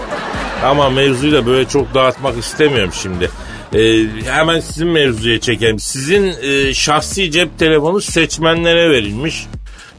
Ama 0.64 0.90
mevzuyu 0.90 1.32
da 1.32 1.46
böyle 1.46 1.68
çok 1.68 1.94
dağıtmak 1.94 2.38
istemiyorum 2.38 2.92
şimdi. 3.02 3.30
E, 3.74 4.06
hemen 4.30 4.60
sizin 4.60 4.88
mevzuya 4.88 5.40
çekelim. 5.40 5.78
Sizin 5.78 6.34
e, 6.42 6.74
şahsi 6.74 7.30
cep 7.30 7.58
telefonu 7.58 8.00
seçmenlere 8.00 8.90
verilmiş. 8.90 9.46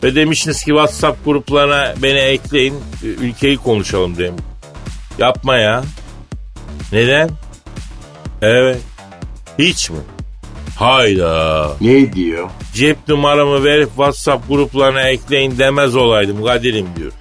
Ve 0.03 0.15
demişsiniz 0.15 0.59
ki 0.59 0.65
WhatsApp 0.65 1.25
gruplarına 1.25 1.93
beni 2.03 2.19
ekleyin. 2.19 2.75
Ülkeyi 3.03 3.57
konuşalım 3.57 4.17
demiş. 4.17 4.41
Yapma 5.17 5.57
ya. 5.57 5.83
Neden? 6.91 7.29
Evet. 8.41 8.77
Hiç 9.59 9.89
mi? 9.89 9.97
Hayda. 10.79 11.71
Ne 11.81 12.13
diyor? 12.13 12.49
Cep 12.73 12.97
numaramı 13.07 13.63
verip 13.63 13.87
WhatsApp 13.87 14.47
gruplarına 14.49 15.01
ekleyin 15.01 15.57
demez 15.57 15.95
olaydım 15.95 16.45
Kadir'im 16.45 16.87
diyor. 16.97 17.11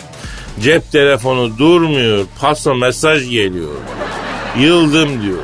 Cep 0.60 0.92
telefonu 0.92 1.58
durmuyor. 1.58 2.24
Paso 2.40 2.74
mesaj 2.74 3.30
geliyor. 3.30 3.74
Yıldım 4.58 5.22
diyor. 5.22 5.42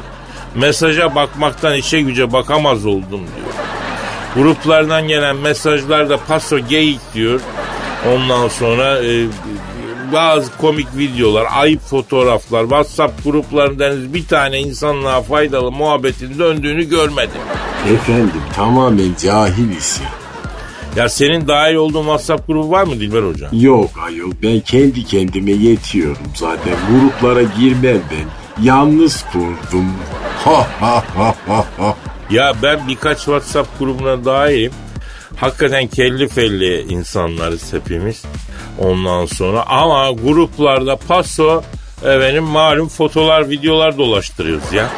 Mesaja 0.54 1.14
bakmaktan 1.14 1.74
işe 1.74 2.00
güce 2.00 2.32
bakamaz 2.32 2.86
oldum 2.86 3.10
diyor. 3.10 3.54
Gruplardan 4.34 5.08
gelen 5.08 5.36
mesajlarda 5.36 6.16
paso 6.28 6.58
geyik 6.58 7.00
diyor. 7.14 7.40
Ondan 8.14 8.48
sonra 8.48 9.04
e, 9.04 9.26
bazı 10.12 10.56
komik 10.56 10.96
videolar, 10.96 11.46
ayıp 11.54 11.80
fotoğraflar, 11.80 12.62
WhatsApp 12.62 13.24
gruplarında 13.24 13.84
henüz 13.84 14.14
bir 14.14 14.26
tane 14.26 14.60
insanlığa 14.60 15.22
faydalı 15.22 15.72
muhabbetin 15.72 16.38
döndüğünü 16.38 16.88
görmedim. 16.88 17.40
Efendim 17.94 18.42
tamamen 18.56 19.14
cahil 19.22 19.76
işi. 19.76 20.02
Ya 20.96 21.08
senin 21.08 21.48
dahil 21.48 21.74
olduğun 21.74 22.02
WhatsApp 22.02 22.46
grubu 22.46 22.70
var 22.70 22.84
mı 22.84 23.00
Dilber 23.00 23.22
Hocam? 23.22 23.50
Yok 23.52 23.90
ayol 24.06 24.32
ben 24.42 24.60
kendi 24.60 25.04
kendime 25.04 25.50
yetiyorum 25.50 26.26
zaten. 26.34 26.74
Gruplara 26.90 27.42
girmem 27.42 28.00
ben. 28.10 28.64
Yalnız 28.64 29.24
kurdum. 29.32 29.92
Ha 30.44 30.66
ha 30.80 31.04
ha 31.16 31.34
ha 31.46 31.64
ha. 31.78 31.94
Ya 32.32 32.54
ben 32.62 32.88
birkaç 32.88 33.18
WhatsApp 33.18 33.78
grubuna 33.78 34.24
dahilim. 34.24 34.72
Hakikaten 35.36 35.86
kelli 35.86 36.28
felli 36.28 36.80
insanlarız 36.82 37.72
hepimiz. 37.72 38.22
Ondan 38.78 39.26
sonra 39.26 39.66
ama 39.66 40.10
gruplarda 40.10 40.96
paso 40.96 41.62
efendim 42.04 42.44
malum 42.44 42.88
fotolar 42.88 43.50
videolar 43.50 43.98
dolaştırıyoruz 43.98 44.72
ya. 44.72 44.90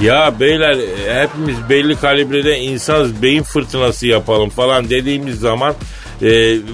Ya 0.00 0.40
beyler 0.40 0.76
hepimiz 1.22 1.56
belli 1.68 1.96
kalibrede 1.96 2.58
insanız 2.58 3.22
beyin 3.22 3.42
fırtınası 3.42 4.06
yapalım 4.06 4.50
falan 4.50 4.90
dediğimiz 4.90 5.40
zaman 5.40 5.74
e, 6.22 6.30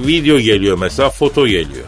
video 0.07 0.38
geliyor 0.38 0.78
mesela 0.78 1.11
foto 1.11 1.47
geliyor. 1.47 1.87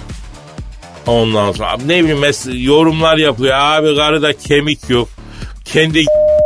Ondan 1.06 1.52
sonra 1.52 1.76
ne 1.86 2.04
bileyim 2.04 2.34
yorumlar 2.66 3.16
yapıyor 3.16 3.54
abi 3.54 3.96
karıda 3.96 4.32
kemik 4.32 4.90
yok 4.90 5.08
kendi 5.64 6.04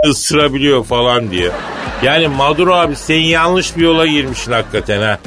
ısırabiliyor 0.09 0.85
falan 0.85 1.31
diye. 1.31 1.50
Yani 2.03 2.29
Maduro 2.29 2.75
abi 2.75 2.97
sen 2.97 3.15
yanlış 3.15 3.76
bir 3.76 3.83
yola 3.83 4.07
girmişsin 4.07 4.53
hakikaten 4.53 5.03
ha. 5.03 5.19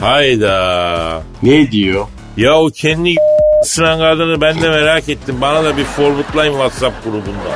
Hayda. 0.00 1.22
Ne 1.42 1.70
diyor? 1.70 2.06
Ya 2.36 2.54
o 2.58 2.70
kendi 2.70 3.14
ısıran 3.62 3.98
kadını 3.98 4.40
ben 4.40 4.62
de 4.62 4.68
merak 4.68 5.08
ettim. 5.08 5.36
Bana 5.40 5.64
da 5.64 5.76
bir 5.76 5.84
forwardlayın 5.84 6.52
WhatsApp 6.52 7.04
grubunda. 7.04 7.50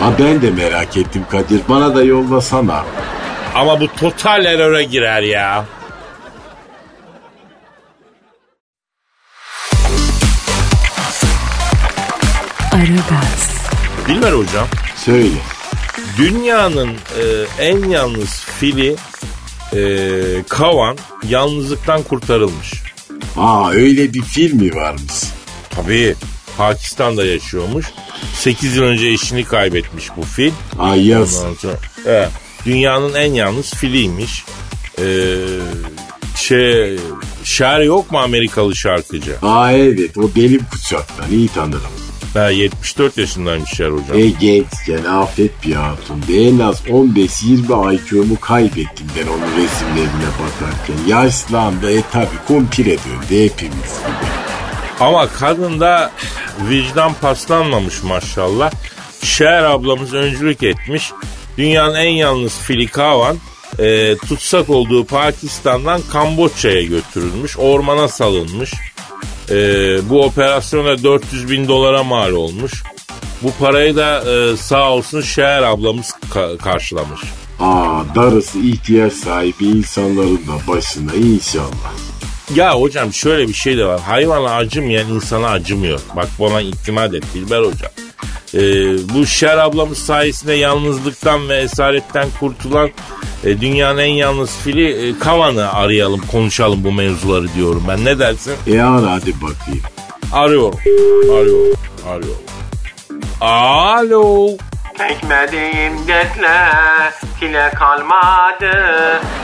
Ha 0.00 0.12
ben 0.18 0.42
de 0.42 0.50
merak 0.50 0.96
ettim 0.96 1.24
Kadir. 1.30 1.60
Bana 1.68 1.94
da 1.94 2.02
yollasana. 2.02 2.84
Ama 3.54 3.80
bu 3.80 3.88
total 3.94 4.44
error'a 4.44 4.82
girer 4.82 5.22
ya. 5.22 5.64
Aragaz. 12.72 13.50
Bilmer 14.08 14.32
hocam. 14.32 14.66
Söyle. 15.04 15.28
dünyanın 16.18 16.88
e, 16.88 17.24
en 17.58 17.88
yalnız 17.88 18.40
fili 18.60 18.96
e, 19.74 19.82
Kavan 20.48 20.98
yalnızlıktan 21.28 22.02
kurtarılmış. 22.02 22.72
Aa 23.36 23.70
öyle 23.70 24.14
bir 24.14 24.22
film 24.22 24.56
mi 24.56 24.74
varmış? 24.74 25.12
Tabii 25.70 26.14
Pakistan'da 26.56 27.24
yaşıyormuş. 27.24 27.86
8 28.34 28.76
yıl 28.76 28.82
önce 28.82 29.08
eşini 29.08 29.44
kaybetmiş 29.44 30.08
bu 30.16 30.22
fil. 30.22 30.52
Ay 30.78 31.06
yaz. 31.06 31.32
Sonra, 31.60 31.74
evet, 32.06 32.28
dünyanın 32.66 33.14
en 33.14 33.32
yalnız 33.32 33.74
filiymiş. 33.74 34.44
Ee, 34.98 35.36
şey, 36.36 36.98
Cher 37.44 37.80
yok 37.80 38.10
mu 38.12 38.18
Amerikalı 38.18 38.76
şarkıcı? 38.76 39.36
Aa 39.42 39.72
evet 39.72 40.18
o 40.18 40.30
benim 40.36 40.60
kuşaktan 40.72 41.30
iyi 41.30 41.48
tanırım. 41.48 42.09
Ha, 42.34 42.50
74 42.50 43.18
yaşındaymış 43.18 43.70
Cher 43.70 43.88
hocam. 43.90 44.18
E 44.18 44.26
gençken 44.26 45.04
afet 45.04 45.50
bir 45.66 45.72
hatundu. 45.72 46.32
En 46.32 46.58
az 46.58 46.80
15-20 46.86 47.94
IQ'mu 47.94 48.40
kaybettim 48.40 49.06
ben 49.16 49.26
onun 49.26 49.56
resimlerine 49.56 50.30
bakarken. 50.40 51.06
Yaşlandı 51.08 51.92
e 51.92 52.02
tabi 52.12 52.36
kumpire 52.46 52.96
döndü 52.98 53.44
hepimiz 53.44 53.98
gibi. 53.98 54.30
Ama 55.00 55.28
kadında 55.28 56.10
vicdan 56.68 57.14
paslanmamış 57.14 58.02
maşallah. 58.02 58.70
Cher 59.22 59.62
ablamız 59.62 60.14
öncülük 60.14 60.62
etmiş. 60.62 61.10
Dünyanın 61.58 61.94
en 61.94 62.10
yalnız 62.10 62.58
fili 62.58 62.86
Kavan 62.86 63.36
e, 63.78 64.16
tutsak 64.16 64.70
olduğu 64.70 65.04
Pakistan'dan 65.04 66.02
Kamboçya'ya 66.12 66.82
götürülmüş. 66.82 67.58
Ormana 67.58 68.08
salınmış. 68.08 68.72
E, 69.50 69.56
bu 70.10 70.24
operasyona 70.24 71.02
400 71.02 71.50
bin 71.50 71.68
dolara 71.68 72.02
mal 72.04 72.32
olmuş. 72.32 72.82
Bu 73.42 73.52
parayı 73.60 73.96
da 73.96 74.24
e, 74.32 74.56
sağ 74.56 74.90
olsun 74.92 75.20
Cher 75.20 75.62
ablamız 75.62 76.14
ka- 76.34 76.58
karşılamış. 76.58 77.20
Aa 77.60 78.02
darısı 78.14 78.58
ihtiyaç 78.58 79.12
sahibi 79.12 79.64
insanların 79.64 80.36
da 80.36 80.72
başına 80.72 81.14
inşallah. 81.14 81.92
Ya 82.54 82.74
hocam 82.80 83.12
şöyle 83.12 83.48
bir 83.48 83.52
şey 83.54 83.78
de 83.78 83.84
var. 83.84 84.00
Hayvana 84.00 84.54
acımayan 84.54 85.08
insana 85.08 85.48
acımıyor. 85.48 86.00
Bak 86.16 86.28
bana 86.40 86.60
itimat 86.60 87.14
et 87.14 87.24
Dilber 87.34 87.58
hocam. 87.58 87.90
Ee, 88.54 88.58
bu 89.14 89.26
Şer 89.26 89.58
ablamız 89.58 89.98
sayesinde 89.98 90.52
yalnızlıktan 90.52 91.48
ve 91.48 91.56
esaretten 91.56 92.28
kurtulan 92.40 92.90
e, 93.44 93.60
dünyanın 93.60 93.98
en 93.98 94.12
yalnız 94.12 94.56
fili 94.56 95.08
e, 95.08 95.18
Kavan'ı 95.18 95.72
arayalım 95.72 96.20
konuşalım 96.32 96.84
bu 96.84 96.92
mevzuları 96.92 97.54
diyorum 97.54 97.84
ben. 97.88 98.04
Ne 98.04 98.18
dersin? 98.18 98.54
E 98.66 98.80
ara 98.80 99.12
hadi 99.12 99.34
bakayım. 99.34 99.82
Arıyorum. 100.32 100.78
Arıyorum. 101.32 101.76
Arıyorum. 102.08 102.42
Alo. 103.40 104.56
Çekmediğim 105.08 106.08
dertler 106.08 107.12
çile 107.40 107.70
kalmadı. 107.70 108.72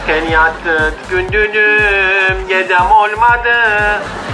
Feryattık 0.06 1.10
gündüzüm 1.10 2.48
gecem 2.48 2.90
olmadı. 2.92 3.54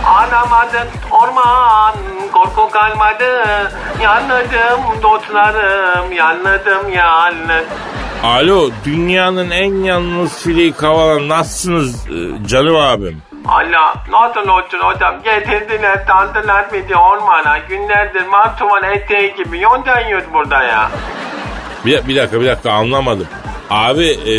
Ağlamadık 0.06 0.88
orman 1.10 1.94
korku 2.32 2.70
kalmadı. 2.70 3.42
Yanladım 4.02 5.02
dostlarım 5.02 6.12
yanladım 6.12 6.92
yalnız 6.92 7.64
Alo. 8.24 8.70
Dünyanın 8.84 9.50
en 9.50 9.74
yalnız 9.74 10.42
fili 10.42 10.72
Kavan 10.72 11.28
nasılsınız 11.28 12.06
e, 12.08 12.48
canım 12.48 12.76
abim? 12.76 13.22
Allah 13.48 13.94
nasıl 14.10 14.48
olsun 14.48 14.78
hocam? 14.78 15.22
Getirdiler 15.24 16.06
tandılar 16.06 16.66
bizi 16.72 16.96
ormana. 16.96 17.58
Günlerdir 17.58 18.26
mantuvan 18.26 18.82
eteği 18.82 19.34
gibi 19.34 19.60
yonca 19.60 20.00
yiyoruz 20.00 20.26
burada 20.32 20.62
ya 20.62 20.90
Bir, 21.86 22.08
bir 22.08 22.16
dakika 22.16 22.40
bir 22.40 22.46
dakika 22.46 22.72
anlamadım. 22.72 23.26
Abi 23.70 24.06
e, 24.06 24.34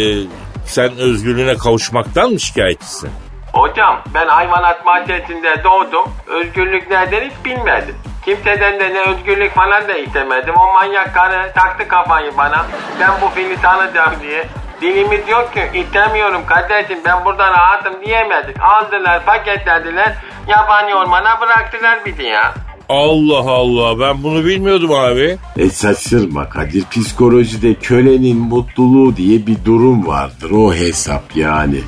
sen 0.65 0.97
özgürlüğüne 0.97 1.58
kavuşmaktan 1.58 2.29
mı 2.32 2.39
şikayetçisin? 2.39 3.10
Hocam 3.53 4.01
ben 4.13 4.27
hayvanat 4.27 4.86
bahçesinde 4.86 5.63
doğdum. 5.63 6.06
Özgürlük 6.27 6.89
nereden 6.89 7.21
hiç 7.21 7.45
bilmedim. 7.45 7.95
Kimseden 8.25 8.79
de 8.79 8.93
ne 8.93 8.99
özgürlük 9.01 9.53
falan 9.56 9.88
da 9.88 9.93
istemedim. 9.97 10.56
O 10.56 10.73
manyak 10.73 11.13
karı 11.13 11.53
taktı 11.53 11.88
kafayı 11.88 12.38
bana. 12.38 12.65
Ben 12.99 13.12
bu 13.21 13.29
fili 13.29 13.62
tanıyacağım 13.62 14.13
diye. 14.21 14.47
Dilimiz 14.82 15.29
yok 15.29 15.53
ki 15.53 15.69
istemiyorum 15.73 16.41
kardeşim 16.45 16.99
ben 17.06 17.25
burada 17.25 17.51
rahatım 17.51 17.93
diyemedik. 18.06 18.58
Aldılar 18.62 19.25
paketlediler 19.25 20.15
yabani 20.47 20.95
ormana 20.95 21.41
bıraktılar 21.41 22.06
bizi 22.06 22.23
ya. 22.23 22.53
Allah 22.89 23.51
Allah 23.51 23.99
ben 23.99 24.23
bunu 24.23 24.45
bilmiyordum 24.45 24.91
abi. 24.91 25.37
E 25.57 25.69
şaşırma 25.69 26.49
Kadir 26.49 26.85
psikolojide 26.85 27.73
kölenin 27.73 28.37
mutluluğu 28.37 29.15
diye 29.15 29.47
bir 29.47 29.65
durum 29.65 30.07
vardır 30.07 30.51
o 30.51 30.73
hesap 30.73 31.35
yani. 31.35 31.81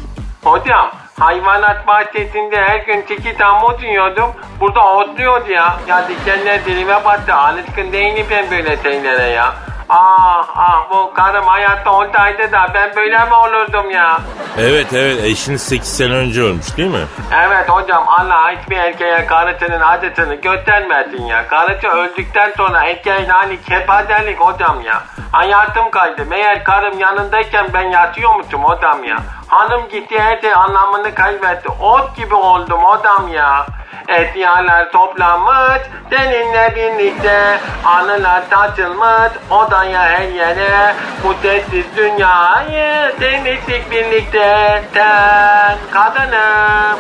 Hocam 0.44 0.92
hayvanat 1.20 1.88
bahçesinde 1.88 2.58
her 2.58 2.80
gün 2.80 3.02
tiki 3.02 3.38
tamut 3.38 3.84
yiyordum. 3.84 4.30
Burada 4.60 4.94
otluyordu 4.96 5.52
ya. 5.52 5.80
Ya 5.88 6.10
dikenler 6.10 6.66
dilime 6.66 7.06
battı. 7.06 7.34
Alışkın 7.34 7.92
değilim 7.92 8.26
ben 8.32 8.52
böyle 8.52 8.78
şeylere 8.84 9.30
ya. 9.30 9.54
Ah 9.90 10.48
ah 10.56 10.90
bu 10.92 11.14
karım 11.14 11.46
hayatta 11.48 11.92
olsaydı 11.92 12.52
da 12.52 12.72
ben 12.74 12.96
böyle 12.96 13.20
mi 13.26 13.34
olurdum 13.34 13.92
ya? 13.92 14.20
Evet 14.58 14.94
evet 14.94 15.24
eşiniz 15.24 15.62
8 15.62 15.98
sene 15.98 16.14
önce 16.14 16.42
ölmüş 16.42 16.78
değil 16.78 16.92
mi? 16.92 17.06
Evet 17.34 17.70
hocam 17.70 18.04
Allah 18.08 18.52
hiçbir 18.52 18.78
erkeğe 18.78 19.26
karısının 19.26 19.80
acısını 19.80 20.36
göstermesin 20.36 21.26
ya. 21.26 21.48
Karısı 21.48 21.88
öldükten 21.88 22.54
sonra 22.58 22.84
erkeğin 22.84 23.30
hali 23.30 23.62
kepazelik 23.64 24.40
hocam 24.40 24.82
ya. 24.82 25.04
Hayatım 25.32 25.92
kaydı. 25.92 26.26
Meğer 26.26 26.64
karım 26.64 27.00
yanındayken 27.00 27.68
ben 27.74 27.82
yatıyormuşum 27.90 28.64
hocam 28.64 29.04
ya. 29.04 29.18
Hanım 29.48 29.90
gitti 29.90 30.20
her 30.20 30.42
şey 30.42 30.54
anlamını 30.54 31.16
kaybetti. 31.16 31.70
Ot 31.70 32.16
gibi 32.16 32.36
oldum 32.36 32.82
hocam 32.84 33.28
ya. 33.28 33.66
Eşyalar 34.08 34.92
toplanmış 34.92 35.82
seninle 36.10 36.74
birlikte 36.76 37.60
Anılar 37.86 38.44
saçılmış 38.50 39.32
odaya 39.50 40.02
her 40.02 40.28
yere 40.28 40.96
Bu 41.24 41.34
sessiz 41.42 41.86
dünyayı 41.98 43.16
temizlik 43.20 43.92
birlikte. 43.92 44.84
Sen 44.94 45.78
kadınım. 45.92 47.00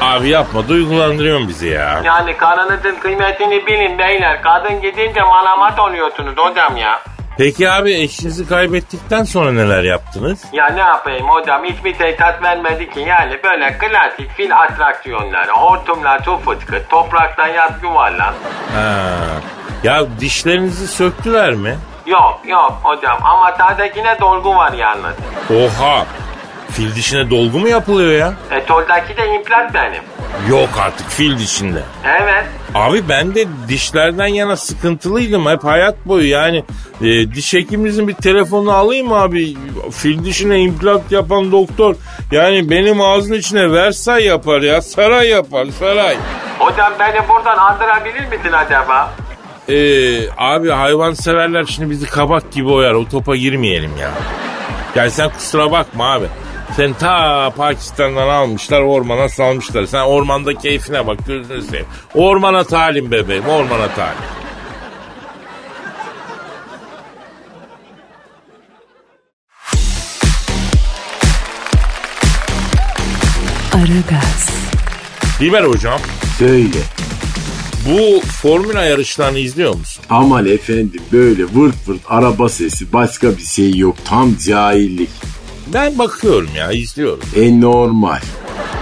Abi 0.00 0.28
yapma 0.28 0.68
duygulandırıyorsun 0.68 1.48
bizi 1.48 1.68
ya. 1.68 2.00
Yani 2.04 2.36
karınızın 2.36 2.94
kıymetini 2.94 3.66
bilin 3.66 3.98
beyler. 3.98 4.42
Kadın 4.42 4.80
gidince 4.80 5.22
malamat 5.22 5.78
oluyorsunuz 5.78 6.36
hocam 6.36 6.76
ya 6.76 7.00
Peki 7.38 7.70
abi 7.70 7.94
eşinizi 7.94 8.48
kaybettikten 8.48 9.24
sonra 9.24 9.52
neler 9.52 9.82
yaptınız? 9.82 10.44
Ya 10.52 10.66
ne 10.66 10.80
yapayım 10.80 11.28
hocam 11.28 11.64
hiçbir 11.64 11.94
şey 11.98 12.16
tat 12.16 12.42
vermedi 12.42 12.90
ki 12.90 13.00
yani 13.00 13.38
böyle 13.44 13.78
klasik 13.78 14.30
fil 14.36 14.56
atraksiyonları 14.62 15.52
Hortumlar 15.52 16.22
su 16.24 16.38
fıskı 16.38 16.82
topraktan 16.88 17.48
yat 17.48 17.72
yuvarlan 17.82 18.34
Ha. 18.74 19.08
Ya 19.84 20.02
dişlerinizi 20.20 20.88
söktüler 20.88 21.54
mi? 21.54 21.76
Yok 22.06 22.40
yok 22.44 22.80
hocam 22.82 23.18
ama 23.24 23.52
sağdakine 23.58 24.20
dolgu 24.20 24.56
var 24.56 24.72
yalnız. 24.72 25.14
Oha. 25.50 26.06
Fil 26.76 26.94
dişine 26.94 27.30
dolgu 27.30 27.58
mu 27.58 27.68
yapılıyor 27.68 28.12
ya? 28.12 28.34
E 28.50 28.62
soldaki 28.68 29.16
de 29.16 29.26
implant 29.34 29.74
benim. 29.74 30.02
Yok 30.50 30.68
artık 30.80 31.08
fil 31.10 31.38
dişinde. 31.38 31.82
Evet. 32.04 32.44
Abi 32.74 33.08
ben 33.08 33.34
de 33.34 33.44
dişlerden 33.68 34.26
yana 34.26 34.56
sıkıntılıydım 34.56 35.46
hep 35.46 35.64
hayat 35.64 36.06
boyu 36.06 36.28
yani 36.28 36.64
e, 37.00 37.32
diş 37.34 37.54
hekimimizin 37.54 38.08
bir 38.08 38.14
telefonunu 38.14 38.72
alayım 38.72 39.12
abi 39.12 39.56
fil 39.92 40.24
dişine 40.24 40.60
implant 40.60 41.12
yapan 41.12 41.52
doktor 41.52 41.94
yani 42.32 42.70
benim 42.70 43.00
ağzın 43.00 43.34
içine 43.34 43.72
versay 43.72 44.24
yapar 44.24 44.60
ya 44.60 44.82
saray 44.82 45.28
yapar 45.28 45.66
saray. 45.78 46.16
Hocam 46.58 46.92
beni 47.00 47.28
buradan 47.28 47.56
andırabilir 47.58 48.20
misin 48.20 48.52
acaba? 48.52 49.10
Ee, 49.68 50.30
abi 50.38 50.70
hayvan 50.70 51.12
severler 51.12 51.64
şimdi 51.64 51.90
bizi 51.90 52.06
kabak 52.06 52.52
gibi 52.52 52.68
oyar 52.68 52.92
o 52.92 53.08
topa 53.08 53.36
girmeyelim 53.36 53.92
ya. 54.00 54.10
Yani 54.94 55.10
sen 55.10 55.30
kusura 55.30 55.72
bakma 55.72 56.12
abi. 56.12 56.26
Sen 56.76 56.92
ta 56.92 57.50
Pakistan'dan 57.56 58.28
almışlar 58.28 58.80
ormana 58.80 59.28
salmışlar. 59.28 59.86
Sen 59.86 60.02
ormanda 60.02 60.54
keyfine 60.54 61.06
bak 61.06 61.18
gözünü 61.26 61.62
seveyim. 61.62 61.86
Ormana 62.14 62.64
talim 62.64 63.10
bebeğim 63.10 63.46
ormana 63.46 63.88
talim. 63.94 64.18
Aragaz, 73.74 74.50
Dilber 75.40 75.64
hocam 75.64 76.00
Söyle. 76.38 76.78
bu 77.86 78.20
formüla 78.26 78.84
yarışlarını 78.84 79.38
izliyor 79.38 79.74
musun? 79.74 80.04
Aman 80.10 80.46
efendim 80.46 81.02
böyle 81.12 81.42
vırt 81.44 81.88
vırt 81.88 82.00
araba 82.08 82.48
sesi 82.48 82.92
başka 82.92 83.36
bir 83.36 83.42
şey 83.42 83.74
yok 83.76 83.96
tam 84.04 84.34
cahillik. 84.46 85.10
Ben 85.66 85.98
bakıyorum 85.98 86.50
ya 86.56 86.72
izliyorum. 86.72 87.20
E 87.36 87.60
normal. 87.60 88.18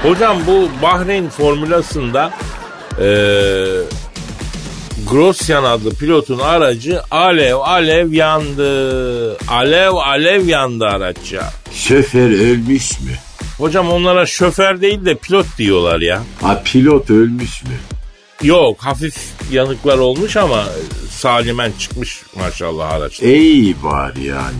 Hocam 0.03 0.37
bu 0.47 0.68
Bahreyn 0.83 1.29
formülasında 1.29 2.31
eee 3.01 3.66
Grosyan 5.11 5.64
adlı 5.64 5.90
pilotun 5.94 6.38
aracı 6.38 7.01
alev 7.11 7.55
alev 7.57 8.12
yandı. 8.12 9.37
Alev 9.49 9.92
alev 9.94 10.47
yandı 10.49 10.85
araç 10.85 11.33
ya. 11.33 11.51
Şoför 11.73 12.31
ölmüş 12.31 13.01
mü? 13.01 13.11
Hocam 13.59 13.90
onlara 13.90 14.27
şoför 14.27 14.81
değil 14.81 15.05
de 15.05 15.14
pilot 15.14 15.47
diyorlar 15.59 16.01
ya. 16.01 16.23
Ha 16.42 16.62
pilot 16.64 17.11
ölmüş 17.11 17.62
mü? 17.62 17.70
Yok 18.42 18.77
hafif 18.81 19.16
yanıklar 19.51 19.99
olmuş 19.99 20.37
ama 20.37 20.64
salimen 21.11 21.73
çıkmış 21.79 22.23
maşallah 22.37 22.90
araç. 22.92 23.20
İyi 23.23 23.77
var 23.83 24.14
yani. 24.16 24.57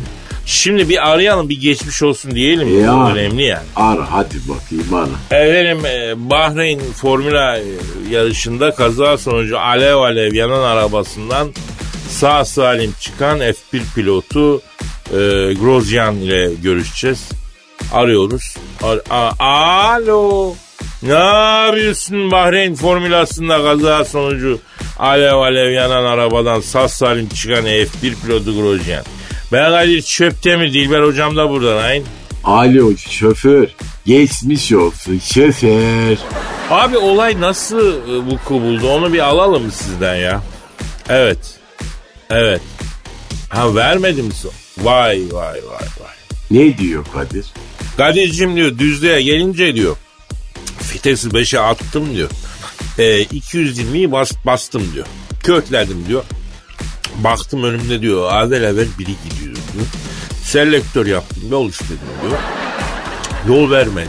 Şimdi 0.46 0.88
bir 0.88 1.11
arayalım 1.11 1.48
bir 1.48 1.61
geçmiş 1.61 2.02
olsun 2.02 2.30
diyelim. 2.35 2.80
Ya. 2.85 2.92
Bu 2.96 3.00
önemli 3.11 3.42
yani. 3.42 3.66
Ara 3.76 4.12
hadi 4.12 4.35
bakayım 4.48 4.94
ara. 4.94 5.40
Efendim 5.40 5.87
e, 5.87 6.30
Bahreyn 6.30 6.80
Formula 6.80 7.59
e, 7.59 7.62
yarışında 8.11 8.74
kaza 8.74 9.18
sonucu 9.18 9.59
alev 9.59 9.96
alev 9.96 10.35
yanan 10.35 10.62
arabasından 10.62 11.48
sağ 12.09 12.44
salim 12.44 12.94
çıkan 13.00 13.38
F1 13.40 13.54
pilotu 13.94 14.59
e, 15.11 15.16
Grosjean 15.54 16.16
ile 16.16 16.50
görüşeceğiz. 16.62 17.28
Arıyoruz. 17.92 18.57
Ar- 18.83 19.00
A- 19.11 19.33
Alo. 19.92 20.54
Ne 21.02 21.12
yapıyorsun 21.12 22.30
Bahreyn 22.30 22.74
Formülası'nda 22.74 23.62
kaza 23.62 24.04
sonucu 24.04 24.59
alev 24.98 25.35
alev 25.35 25.70
yanan 25.70 26.04
arabadan 26.04 26.61
sağ 26.61 26.88
salim 26.88 27.28
çıkan 27.28 27.64
F1 27.66 27.87
pilotu 28.24 28.54
Grosjean. 28.62 29.04
Ben 29.54 29.72
Kadir 29.72 30.02
Çöptemir 30.02 30.72
Dilber 30.72 31.02
hocam 31.02 31.36
da 31.36 31.50
burada 31.50 31.76
lan. 31.76 32.02
Alo 32.44 32.96
şoför. 32.96 33.68
Geçmiş 34.06 34.72
olsun 34.72 35.18
şoför. 35.18 36.16
Abi 36.70 36.98
olay 36.98 37.40
nasıl 37.40 38.10
e, 38.10 38.16
vuku 38.16 38.54
buldu 38.54 38.88
onu 38.88 39.12
bir 39.12 39.18
alalım 39.18 39.70
sizden 39.72 40.16
ya. 40.16 40.42
Evet. 41.08 41.38
Evet. 42.30 42.60
Ha 43.48 43.74
vermedim 43.74 44.26
mi? 44.26 44.50
Vay 44.78 45.22
vay 45.30 45.54
vay 45.54 45.88
vay. 46.00 46.14
Ne 46.50 46.78
diyor 46.78 47.04
Kadir? 47.12 47.46
Kadir'cim 47.96 48.56
diyor 48.56 48.78
düzlüğe 48.78 49.22
gelince 49.22 49.74
diyor. 49.74 49.96
Vitesi 50.94 51.28
5'e 51.28 51.60
attım 51.60 52.16
diyor. 52.16 52.30
E, 52.98 53.22
220'yi 53.22 54.12
bas, 54.12 54.32
bastım 54.46 54.82
diyor. 54.94 55.06
Kökledim 55.42 56.04
diyor. 56.08 56.24
Baktım 57.18 57.64
önümde 57.64 58.02
diyor 58.02 58.32
avel 58.32 58.70
avel 58.70 58.88
biri 58.98 59.14
gidiyor 59.24 59.43
diyor. 59.74 59.87
Selektör 60.44 61.06
yaptım 61.06 61.42
yol 61.50 61.68
istedim 61.68 61.98
diyor. 62.22 62.38
Yol 63.48 63.70
vermedi. 63.70 64.08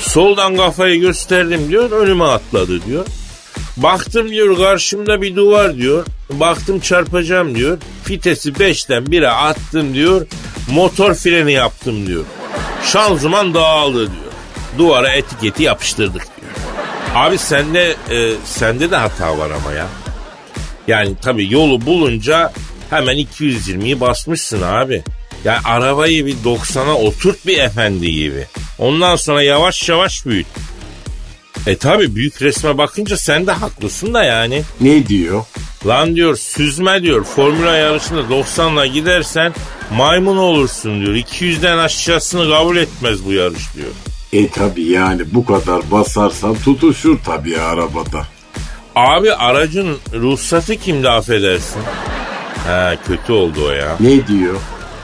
Soldan 0.00 0.56
kafayı 0.56 1.00
gösterdim 1.00 1.68
diyor 1.68 1.90
önüme 1.90 2.24
atladı 2.24 2.86
diyor. 2.86 3.06
Baktım 3.76 4.28
diyor 4.28 4.56
karşımda 4.56 5.22
bir 5.22 5.36
duvar 5.36 5.76
diyor. 5.76 6.06
Baktım 6.30 6.80
çarpacağım 6.80 7.54
diyor. 7.54 7.78
Vitesi 8.10 8.52
5'ten 8.52 9.04
1'e 9.04 9.28
attım 9.28 9.94
diyor. 9.94 10.26
Motor 10.72 11.14
freni 11.14 11.52
yaptım 11.52 12.06
diyor. 12.06 12.24
Şanzıman 12.84 13.54
dağıldı 13.54 13.98
diyor. 13.98 14.32
Duvara 14.78 15.08
etiketi 15.08 15.62
yapıştırdık 15.62 16.22
diyor. 16.22 16.52
Abi 17.14 17.38
sende 17.38 17.96
e, 18.10 18.32
sende 18.44 18.90
de 18.90 18.96
hata 18.96 19.38
var 19.38 19.50
ama 19.50 19.72
ya. 19.72 19.86
Yani 20.86 21.14
tabii 21.22 21.52
yolu 21.52 21.86
bulunca 21.86 22.52
hemen 22.90 23.16
220'yi 23.16 24.00
basmışsın 24.00 24.62
abi. 24.62 25.02
Yani 25.44 25.58
arabayı 25.64 26.26
bir 26.26 26.36
90'a 26.36 26.94
oturt 26.94 27.46
bir 27.46 27.58
efendi 27.58 28.12
gibi. 28.12 28.46
Ondan 28.78 29.16
sonra 29.16 29.42
yavaş 29.42 29.88
yavaş 29.88 30.26
büyüt. 30.26 30.46
E 31.66 31.76
tabi 31.76 32.14
büyük 32.14 32.42
resme 32.42 32.78
bakınca 32.78 33.16
sen 33.16 33.46
de 33.46 33.52
haklısın 33.52 34.14
da 34.14 34.24
yani. 34.24 34.62
Ne 34.80 35.06
diyor? 35.06 35.44
Lan 35.86 36.16
diyor 36.16 36.36
süzme 36.36 37.02
diyor 37.02 37.24
formüla 37.24 37.76
yarışında 37.76 38.20
90'la 38.20 38.86
gidersen 38.86 39.54
maymun 39.92 40.36
olursun 40.36 41.00
diyor. 41.00 41.14
200'den 41.14 41.78
aşağısını 41.78 42.50
kabul 42.50 42.76
etmez 42.76 43.24
bu 43.24 43.32
yarış 43.32 43.74
diyor. 43.74 43.88
E 44.32 44.48
tabi 44.48 44.82
yani 44.82 45.22
bu 45.32 45.46
kadar 45.46 45.90
basarsan 45.90 46.54
tutuşur 46.54 47.18
tabi 47.24 47.58
arabada. 47.60 48.26
Abi 48.96 49.34
aracın 49.34 49.98
ruhsatı 50.12 50.76
kimde 50.76 51.10
affedersin? 51.10 51.82
Ha 52.66 52.94
kötü 53.06 53.32
oldu 53.32 53.66
o 53.68 53.70
ya. 53.70 53.96
Ne 54.00 54.26
diyor? 54.26 54.54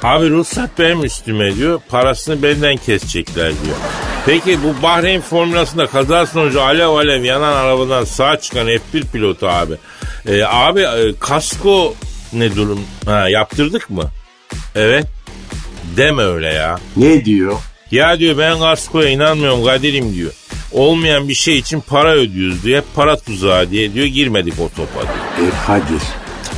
Abi 0.02 0.30
ruhsat 0.30 0.70
benim 0.78 1.04
üstüme 1.04 1.56
diyor. 1.56 1.80
Parasını 1.88 2.42
benden 2.42 2.76
kesecekler 2.76 3.52
diyor. 3.64 3.76
Peki 4.26 4.58
bu 4.62 4.82
Bahreyn 4.82 5.20
formülasında 5.20 5.86
kaza 5.86 6.26
sonucu 6.26 6.62
alev 6.62 6.88
alev 6.88 7.24
yanan 7.24 7.52
arabadan 7.52 8.04
sağ 8.04 8.40
çıkan 8.40 8.68
F1 8.68 9.04
pilotu 9.12 9.48
abi. 9.48 9.74
Ee, 10.28 10.44
abi 10.44 10.80
e, 10.80 11.14
kasko 11.20 11.94
ne 12.32 12.56
durum? 12.56 12.80
Ha, 13.06 13.28
yaptırdık 13.28 13.90
mı? 13.90 14.10
Evet. 14.74 15.06
Deme 15.96 16.22
öyle 16.22 16.48
ya. 16.48 16.78
Ne 16.96 17.24
diyor? 17.24 17.52
Ya 17.90 18.18
diyor 18.18 18.38
ben 18.38 18.58
kaskoya 18.58 19.08
inanmıyorum 19.08 19.64
Kadir'im 19.64 20.14
diyor. 20.14 20.32
Olmayan 20.72 21.28
bir 21.28 21.34
şey 21.34 21.58
için 21.58 21.80
para 21.80 22.12
ödüyoruz 22.12 22.64
diyor. 22.64 22.78
Hep 22.78 22.94
para 22.94 23.16
tuzağı 23.18 23.70
diye 23.70 23.94
diyor 23.94 24.06
girmedik 24.06 24.54
o 24.60 24.68
topa 24.68 25.00
diyor. 25.02 25.48
E 25.48 25.66
Kadir. 25.66 26.02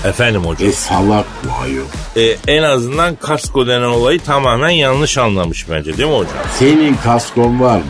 Efendim 0.04 0.44
hocam. 0.44 0.68
E 0.68 0.72
salak 0.72 1.26
bu 1.44 1.62
ayol. 1.62 1.84
E, 2.16 2.36
en 2.48 2.62
azından 2.62 3.16
kasko 3.16 3.66
denen 3.66 3.82
olayı 3.88 4.20
tamamen 4.20 4.68
yanlış 4.68 5.18
anlamış 5.18 5.66
bence 5.70 5.96
değil 5.96 6.08
mi 6.08 6.14
hocam? 6.16 6.34
Senin 6.58 6.94
kaskon 6.94 7.60
var 7.60 7.76
mı? 7.76 7.84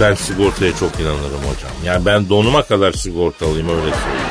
Ben 0.00 0.14
sigortaya 0.14 0.72
çok 0.76 1.00
inanırım 1.00 1.40
hocam. 1.40 1.70
Yani 1.84 2.06
ben 2.06 2.28
donuma 2.28 2.62
kadar 2.62 2.92
sigortalıyım 2.92 3.68
öyle 3.68 3.80
söyleyeyim. 3.80 4.28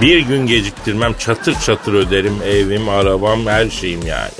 Bir 0.00 0.18
gün 0.18 0.46
geciktirmem 0.46 1.14
çatır 1.18 1.60
çatır 1.60 1.94
öderim 1.94 2.42
evim, 2.46 2.88
arabam, 2.88 3.46
her 3.46 3.70
şeyim 3.70 4.06
yani. 4.06 4.30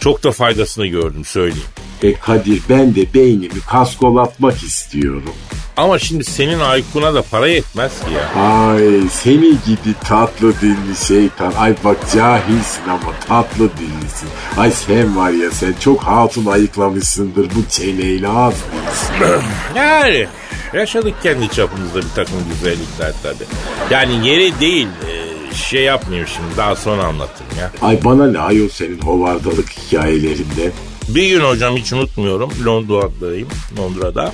Çok 0.00 0.24
da 0.24 0.32
faydasını 0.32 0.86
gördüm 0.86 1.24
söyleyeyim. 1.24 1.68
E 2.02 2.14
Kadir 2.14 2.62
ben 2.68 2.94
de 2.94 3.14
beynimi 3.14 3.60
kaskolatmak 3.70 4.62
istiyorum. 4.62 5.34
Ama 5.76 5.98
şimdi 5.98 6.24
senin 6.24 6.60
Aykun'a 6.60 7.14
da 7.14 7.22
para 7.22 7.48
yetmez 7.48 7.92
ki 7.92 8.12
ya. 8.14 8.42
Ay 8.42 9.08
seni 9.10 9.50
gidi 9.66 9.94
tatlı 10.04 10.60
dilli 10.60 10.96
şeytan. 11.08 11.52
Ay 11.58 11.74
bak 11.84 11.96
cahilsin 12.14 12.82
ama 12.88 13.12
tatlı 13.28 13.70
dillisin. 13.76 14.28
Ay 14.56 14.70
sen 14.70 15.16
var 15.16 15.30
ya 15.30 15.50
sen 15.50 15.74
çok 15.80 16.02
hatun 16.02 16.46
ayıklamışsındır 16.46 17.44
bu 17.54 17.68
çeneyle 17.70 18.28
az 18.28 18.54
değilsin. 18.54 19.44
Yani 19.76 20.26
yaşadık 20.74 21.14
kendi 21.22 21.48
çapımızda 21.48 21.98
bir 21.98 22.14
takım 22.14 22.36
güzellikler 22.52 23.12
tabii. 23.22 23.44
Yani 23.90 24.28
yeri 24.28 24.60
değil 24.60 24.86
e, 24.86 25.54
şey 25.54 25.82
yapmayayım 25.82 26.28
şimdi 26.28 26.56
daha 26.56 26.76
sonra 26.76 27.04
anlatırım 27.04 27.50
ya. 27.60 27.70
Ay 27.82 28.04
bana 28.04 28.26
ne 28.30 28.38
ayol 28.38 28.68
senin 28.68 29.00
hovardalık 29.00 29.70
hikayelerinde. 29.70 30.72
Bir 31.08 31.28
gün 31.30 31.40
hocam 31.40 31.76
hiç 31.76 31.92
unutmuyorum 31.92 32.50
Londra'dayım 32.66 33.48
Londra'da. 33.78 34.32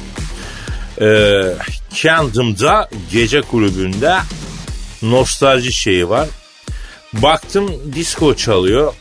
Ee, 1.02 1.42
Kentım'da 1.94 2.88
gece 3.12 3.40
kulübünde 3.40 4.16
nostalji 5.02 5.72
şeyi 5.72 6.08
var. 6.08 6.28
Baktım 7.12 7.72
disco 7.94 8.34
çalıyor. 8.34 8.94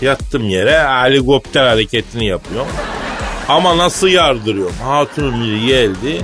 Yattım 0.00 0.48
yere 0.48 0.88
helikopter 0.88 1.66
hareketini 1.66 2.26
yapıyorum. 2.26 2.68
Ama 3.48 3.78
nasıl 3.78 4.08
yardırıyorum? 4.08 4.76
Hatunun 4.82 5.44
biri 5.44 5.66
geldi. 5.66 6.20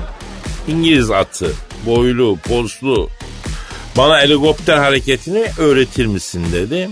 İngiliz 0.69 1.11
atı. 1.11 1.53
Boylu, 1.87 2.39
poslu. 2.49 3.11
Bana 3.97 4.21
helikopter 4.21 4.77
hareketini 4.77 5.47
öğretir 5.59 6.07
misin 6.07 6.47
dedi. 6.53 6.89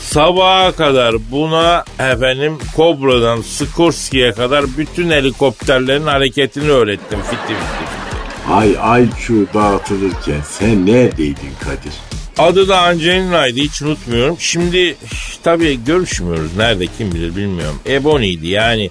Sabaha 0.00 0.72
kadar 0.72 1.14
buna 1.30 1.84
efendim 1.98 2.58
Kobra'dan 2.76 3.40
Skorski'ye 3.42 4.32
kadar 4.32 4.64
bütün 4.78 5.10
helikopterlerin 5.10 6.06
hareketini 6.06 6.70
öğrettim. 6.70 7.18
Fitti 7.22 7.36
fitti 7.36 7.54
fitti. 7.54 8.52
Ay 8.52 8.70
IQ 9.02 9.46
dağıtılırken 9.54 10.40
sen 10.50 10.86
neredeydin 10.86 11.52
Kadir? 11.64 11.92
Adı 12.38 12.68
da 12.68 12.80
Angelina'ydı 12.80 13.60
hiç 13.60 13.82
unutmuyorum. 13.82 14.36
Şimdi 14.38 14.96
tabii 15.44 15.84
görüşmüyoruz. 15.84 16.56
Nerede 16.56 16.86
kim 16.98 17.12
bilir 17.12 17.36
bilmiyorum. 17.36 17.78
Ebony'ydi 17.86 18.46
yani. 18.46 18.90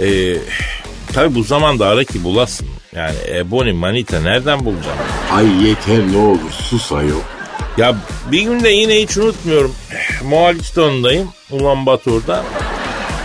E, 0.00 0.36
tabii 1.12 1.34
bu 1.34 1.42
zamanda 1.42 1.86
ara 1.86 2.04
ki 2.04 2.24
bulasın. 2.24 2.66
Yani 2.96 3.16
Ebony 3.36 3.72
Manita 3.72 4.20
nereden 4.20 4.64
bulacağım? 4.64 4.98
Ay 5.32 5.66
yeter 5.68 6.12
ne 6.12 6.16
olur 6.16 6.50
sus 6.70 6.92
ayol. 6.92 7.20
Ya 7.76 7.96
bir 8.32 8.42
günde 8.42 8.68
yine 8.68 9.02
hiç 9.02 9.16
unutmuyorum. 9.16 9.74
Moğolistan'dayım. 10.22 11.28
Ulan 11.50 11.86
Batur'da. 11.86 12.44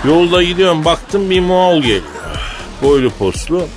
Yolda 0.08 0.44
gidiyorum 0.44 0.86
baktım 0.86 1.30
bir 1.30 1.40
Moğol 1.40 1.82
geliyor. 1.82 2.02
Boylu 2.84 3.10
poslu. 3.10 3.68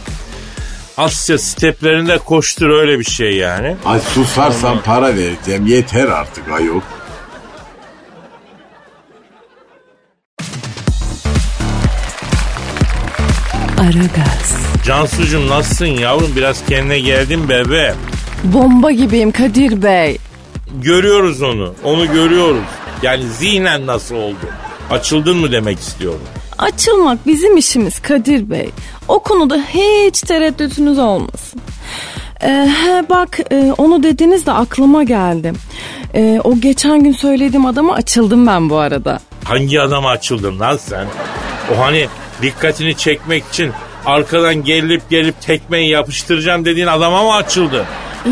Asya 0.96 1.38
steplerinde 1.38 2.18
koştur 2.18 2.70
öyle 2.70 2.98
bir 2.98 3.04
şey 3.04 3.36
yani. 3.36 3.76
Ay 3.84 4.00
susarsan 4.00 4.82
para 4.82 5.16
vereceğim 5.16 5.66
yeter 5.66 6.04
artık 6.08 6.48
ayol. 6.48 6.80
Aragaz. 13.78 14.56
Cansucuğum 14.86 15.48
nasılsın 15.48 15.86
yavrum 15.86 16.30
biraz 16.36 16.64
kendine 16.66 16.98
geldin 17.00 17.48
bebe. 17.48 17.94
Bomba 18.44 18.90
gibiyim 18.90 19.32
Kadir 19.32 19.82
Bey. 19.82 20.18
görüyoruz 20.82 21.42
onu. 21.42 21.74
Onu 21.84 22.12
görüyoruz. 22.12 22.62
Yani 23.02 23.22
zihnen 23.26 23.86
nasıl 23.86 24.14
oldu? 24.14 24.46
Açıldın 24.90 25.36
mı 25.36 25.52
demek 25.52 25.78
istiyorum. 25.78 26.22
Açılmak 26.58 27.26
bizim 27.26 27.56
işimiz 27.56 28.02
Kadir 28.02 28.50
Bey. 28.50 28.70
O 29.08 29.18
konuda 29.18 29.56
hiç 29.56 30.20
tereddütünüz 30.20 30.98
olmasın. 30.98 31.60
Ee, 32.42 32.48
he, 32.48 33.08
bak 33.10 33.38
e, 33.52 33.72
onu 33.78 34.02
dediniz 34.02 34.46
de 34.46 34.52
aklıma 34.52 35.02
geldi. 35.02 35.52
Ee, 36.14 36.40
o 36.44 36.60
geçen 36.60 37.02
gün 37.04 37.12
söylediğim 37.12 37.66
adama 37.66 37.94
açıldım 37.94 38.46
ben 38.46 38.70
bu 38.70 38.76
arada. 38.76 39.20
Hangi 39.44 39.80
adama 39.80 40.10
açıldın 40.10 40.60
lan 40.60 40.76
sen? 40.76 41.06
O 41.74 41.80
hani 41.80 42.06
dikkatini 42.42 42.96
çekmek 42.96 43.44
için 43.52 43.72
arkadan 44.06 44.54
gelip 44.64 45.10
gelip 45.10 45.40
tekmeyi 45.40 45.88
yapıştıracağım 45.90 46.64
dediğin 46.64 46.86
adama 46.86 47.22
mı 47.24 47.34
açıldı? 47.34 47.84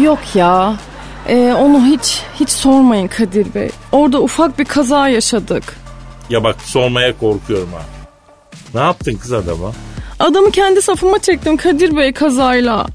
Yok 0.03 0.19
ya. 0.35 0.75
Ee, 1.31 1.55
onu 1.59 1.85
hiç 1.87 2.23
hiç 2.41 2.51
sormayın 2.51 3.09
Kadir 3.09 3.55
Bey. 3.55 3.71
Orada 3.93 4.23
ufak 4.23 4.59
bir 4.59 4.65
kaza 4.65 5.09
yaşadık. 5.09 5.77
Ya 6.31 6.45
bak 6.45 6.57
sormaya 6.65 7.19
korkuyorum 7.19 7.73
ha. 7.73 7.83
Ne 8.75 8.81
yaptın 8.81 9.15
kız 9.15 9.33
adama? 9.33 9.73
Adamı 10.19 10.51
kendi 10.51 10.83
safıma 10.83 11.19
çektim 11.19 11.57
Kadir 11.57 11.97
Bey 11.97 12.13
kazayla. 12.13 12.87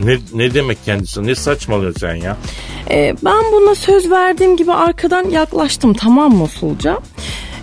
Ne, 0.00 0.18
ne 0.34 0.54
demek 0.54 0.84
kendisi? 0.84 1.26
Ne 1.26 1.34
saçmalıyorsun 1.34 2.00
sen 2.00 2.14
ya? 2.14 2.36
Ee, 2.90 3.14
ben 3.24 3.44
buna 3.52 3.74
söz 3.74 4.10
verdiğim 4.10 4.56
gibi 4.56 4.72
arkadan 4.72 5.30
yaklaştım 5.30 5.94
tamam 5.94 6.32
mı 6.32 6.42
usulca? 6.42 6.98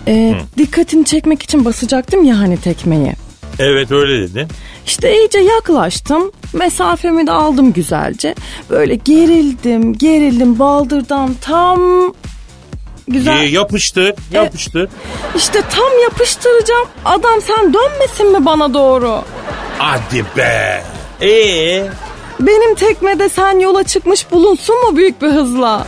Ee, 0.08 0.34
dikkatini 0.58 1.04
çekmek 1.04 1.42
için 1.42 1.64
basacaktım 1.64 2.24
ya 2.24 2.38
hani 2.38 2.60
tekmeyi. 2.60 3.12
Evet 3.58 3.92
öyle 3.92 4.22
dedin. 4.22 4.48
İşte 4.86 5.20
iyice 5.20 5.38
yaklaştım. 5.38 6.32
Mesafemi 6.52 7.26
de 7.26 7.32
aldım 7.32 7.72
güzelce. 7.72 8.34
Böyle 8.70 8.94
gerildim, 8.94 9.98
gerildim 9.98 10.58
baldırdan 10.58 11.34
tam 11.40 11.80
güzel. 13.08 13.40
Ee, 13.40 13.44
yapıştır, 13.46 14.14
yapıştır. 14.32 14.88
İşte 15.36 15.60
tam 15.70 16.02
yapıştıracağım. 16.02 16.86
Adam 17.04 17.40
sen 17.46 17.74
dönmesin 17.74 18.32
mi 18.32 18.46
bana 18.46 18.74
doğru? 18.74 19.22
Hadi 19.78 20.24
be. 20.36 20.82
Ee, 21.22 21.88
Benim 22.40 22.74
tekmede 22.74 23.28
sen 23.28 23.58
yola 23.58 23.84
çıkmış 23.84 24.30
bulunsun 24.32 24.76
mu 24.90 24.96
büyük 24.96 25.22
bir 25.22 25.28
hızla? 25.28 25.86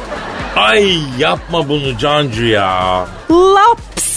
ay 0.57 0.97
yapma 1.19 1.69
bunu 1.69 1.99
Cancu 1.99 2.45
ya. 2.45 3.07
Laps. 3.31 4.09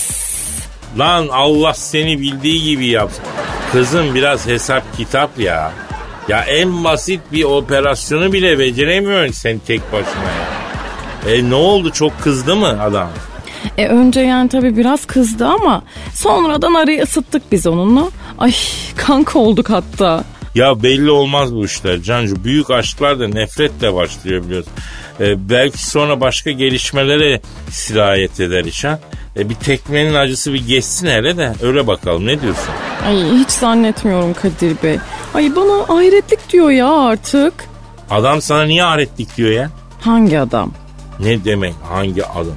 Lan 0.97 1.27
Allah 1.31 1.73
seni 1.73 2.19
bildiği 2.21 2.63
gibi 2.63 2.87
yapsın. 2.87 3.23
Kızım 3.71 4.15
biraz 4.15 4.47
hesap 4.47 4.97
kitap 4.97 5.39
ya. 5.39 5.71
Ya 6.27 6.41
en 6.43 6.83
basit 6.83 7.19
bir 7.31 7.43
operasyonu 7.43 8.33
bile 8.33 8.59
beceremiyorsun 8.59 9.31
sen 9.33 9.59
tek 9.67 9.93
başına 9.93 10.23
ya. 10.23 11.35
E 11.35 11.49
ne 11.49 11.55
oldu 11.55 11.91
çok 11.91 12.21
kızdı 12.21 12.55
mı 12.55 12.83
adam? 12.83 13.09
E 13.77 13.87
önce 13.87 14.19
yani 14.19 14.49
tabii 14.49 14.77
biraz 14.77 15.05
kızdı 15.05 15.45
ama 15.45 15.83
sonradan 16.13 16.73
arayı 16.73 17.03
ısıttık 17.03 17.51
biz 17.51 17.67
onunla. 17.67 18.09
Ay 18.39 18.53
kanka 18.95 19.39
olduk 19.39 19.69
hatta. 19.69 20.23
Ya 20.55 20.83
belli 20.83 21.11
olmaz 21.11 21.55
bu 21.55 21.65
işler 21.65 22.01
Cancu. 22.01 22.43
Büyük 22.43 22.71
aşklar 22.71 23.19
da 23.19 23.27
nefretle 23.27 23.93
başlıyor 23.93 24.43
biliyorsun. 24.43 24.73
E, 25.19 25.49
belki 25.49 25.87
sonra 25.89 26.21
başka 26.21 26.51
gelişmelere 26.51 27.41
sirayet 27.69 28.39
eder 28.39 28.65
iş 28.65 28.83
ha. 28.83 28.99
E, 29.37 29.49
bir 29.49 29.55
tekmenin 29.55 30.13
acısı 30.13 30.53
bir 30.53 30.67
geçsin 30.67 31.07
hele 31.07 31.37
de 31.37 31.53
öyle 31.63 31.87
bakalım 31.87 32.25
ne 32.27 32.41
diyorsun? 32.41 32.73
Ay 33.07 33.31
hiç 33.39 33.49
zannetmiyorum 33.49 34.33
Kadir 34.33 34.75
Bey. 34.83 34.97
Ay 35.33 35.55
bana 35.55 35.89
hayretlik 35.89 36.49
diyor 36.51 36.69
ya 36.69 36.93
artık. 36.93 37.53
Adam 38.09 38.41
sana 38.41 38.63
niye 38.63 38.83
aretlik 38.83 39.37
diyor 39.37 39.51
ya? 39.51 39.69
Hangi 40.01 40.39
adam? 40.39 40.71
Ne 41.19 41.45
demek 41.45 41.73
hangi 41.89 42.25
adam? 42.25 42.55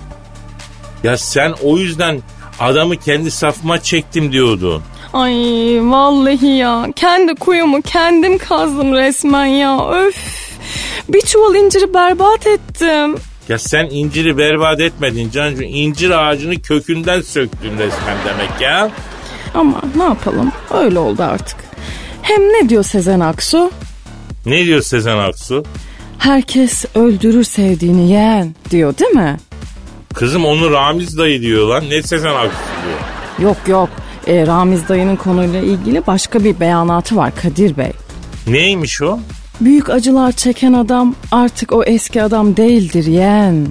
Ya 1.05 1.17
sen 1.17 1.55
o 1.63 1.79
yüzden 1.79 2.21
adamı 2.61 2.97
kendi 2.97 3.31
safıma 3.31 3.81
çektim 3.83 4.33
diyordun. 4.33 4.83
Ay 5.13 5.35
vallahi 5.83 6.47
ya 6.47 6.87
kendi 6.97 7.35
kuyumu 7.35 7.83
kendim 7.83 8.39
kazdım 8.39 8.93
resmen 8.93 9.45
ya 9.47 9.89
öf. 9.91 10.17
Bir 11.09 11.21
çuval 11.21 11.55
inciri 11.55 11.95
berbat 11.95 12.47
ettim. 12.47 13.17
Ya 13.49 13.59
sen 13.59 13.87
inciri 13.91 14.39
berbat 14.39 14.81
etmedin 14.81 15.31
Cancu. 15.31 15.63
İncir 15.63 16.11
ağacını 16.11 16.63
kökünden 16.63 17.21
söktün 17.21 17.71
resmen 17.79 18.17
demek 18.27 18.61
ya. 18.61 18.91
Ama 19.55 19.81
ne 19.97 20.03
yapalım 20.03 20.53
öyle 20.75 20.99
oldu 20.99 21.23
artık. 21.23 21.57
Hem 22.23 22.41
ne 22.43 22.69
diyor 22.69 22.83
Sezen 22.85 23.21
Aksu? 23.21 23.71
Ne 24.47 24.65
diyor 24.65 24.81
Sezen 24.83 25.19
Aksu? 25.19 25.65
Herkes 26.19 26.85
öldürür 26.95 27.45
sevdiğini 27.45 28.11
yeğen 28.11 28.55
diyor 28.71 28.99
değil 28.99 29.11
mi? 29.11 29.37
Kızım 30.15 30.45
onu 30.45 30.71
Ramiz 30.71 31.19
dayı 31.19 31.41
diyor 31.43 31.69
lan. 31.69 31.85
Ne 31.91 32.03
Sezen 32.03 32.35
Aksu 32.35 32.59
diyor. 32.87 32.99
Yok 33.49 33.69
yok 33.69 33.89
e, 34.27 34.47
Ramiz 34.47 34.89
dayının 34.89 35.17
konuyla 35.17 35.61
ilgili 35.61 36.07
başka 36.07 36.45
bir 36.45 36.61
beyanatı 36.61 37.17
var 37.17 37.33
Kadir 37.43 37.77
Bey. 37.77 37.93
Neymiş 38.47 39.03
o? 39.03 39.19
Büyük 39.61 39.91
acılar 39.91 40.33
çeken 40.33 40.73
adam 40.73 41.15
artık 41.33 41.73
o 41.73 41.85
eski 41.85 42.23
adam 42.23 42.57
değildir 42.57 43.05
yeğen. 43.05 43.67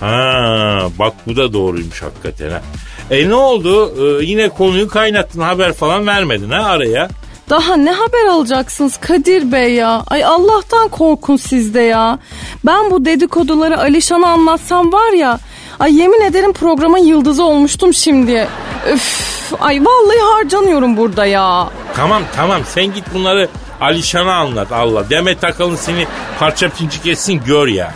Ha 0.00 0.80
bak 0.98 1.12
bu 1.26 1.36
da 1.36 1.52
doğruymuş 1.52 2.02
hakikaten 2.02 2.50
ha. 2.50 2.62
E 3.10 3.28
ne 3.28 3.34
oldu? 3.34 3.94
Ee, 4.20 4.24
yine 4.24 4.48
konuyu 4.48 4.88
kaynattın 4.88 5.40
haber 5.40 5.72
falan 5.72 6.06
vermedin 6.06 6.50
ha 6.50 6.64
araya. 6.64 7.08
Daha 7.50 7.76
ne 7.76 7.92
haber 7.92 8.24
alacaksınız 8.30 8.96
Kadir 8.96 9.52
Bey 9.52 9.74
ya? 9.74 10.04
Ay 10.06 10.24
Allah'tan 10.24 10.88
korkun 10.88 11.36
sizde 11.36 11.80
ya. 11.80 12.18
Ben 12.66 12.90
bu 12.90 13.04
dedikoduları 13.04 13.78
Alişan'a 13.80 14.28
anlatsam 14.28 14.92
var 14.92 15.12
ya. 15.12 15.38
Ay 15.80 15.94
yemin 16.00 16.20
ederim 16.20 16.52
programın 16.52 16.98
yıldızı 16.98 17.44
olmuştum 17.44 17.94
şimdi. 17.94 18.48
Üf, 18.92 19.52
ay 19.60 19.80
vallahi 19.80 20.18
harcanıyorum 20.34 20.96
burada 20.96 21.26
ya. 21.26 21.68
Tamam 21.96 22.22
tamam 22.36 22.62
sen 22.68 22.84
git 22.84 23.04
bunları 23.14 23.48
Alişan'a 23.84 24.34
anlat 24.34 24.72
Allah. 24.72 25.10
Demet 25.10 25.44
Akalın 25.44 25.76
seni 25.76 26.06
parça 26.38 26.68
pincik 26.68 27.06
etsin 27.06 27.42
gör 27.46 27.66
yani. 27.66 27.92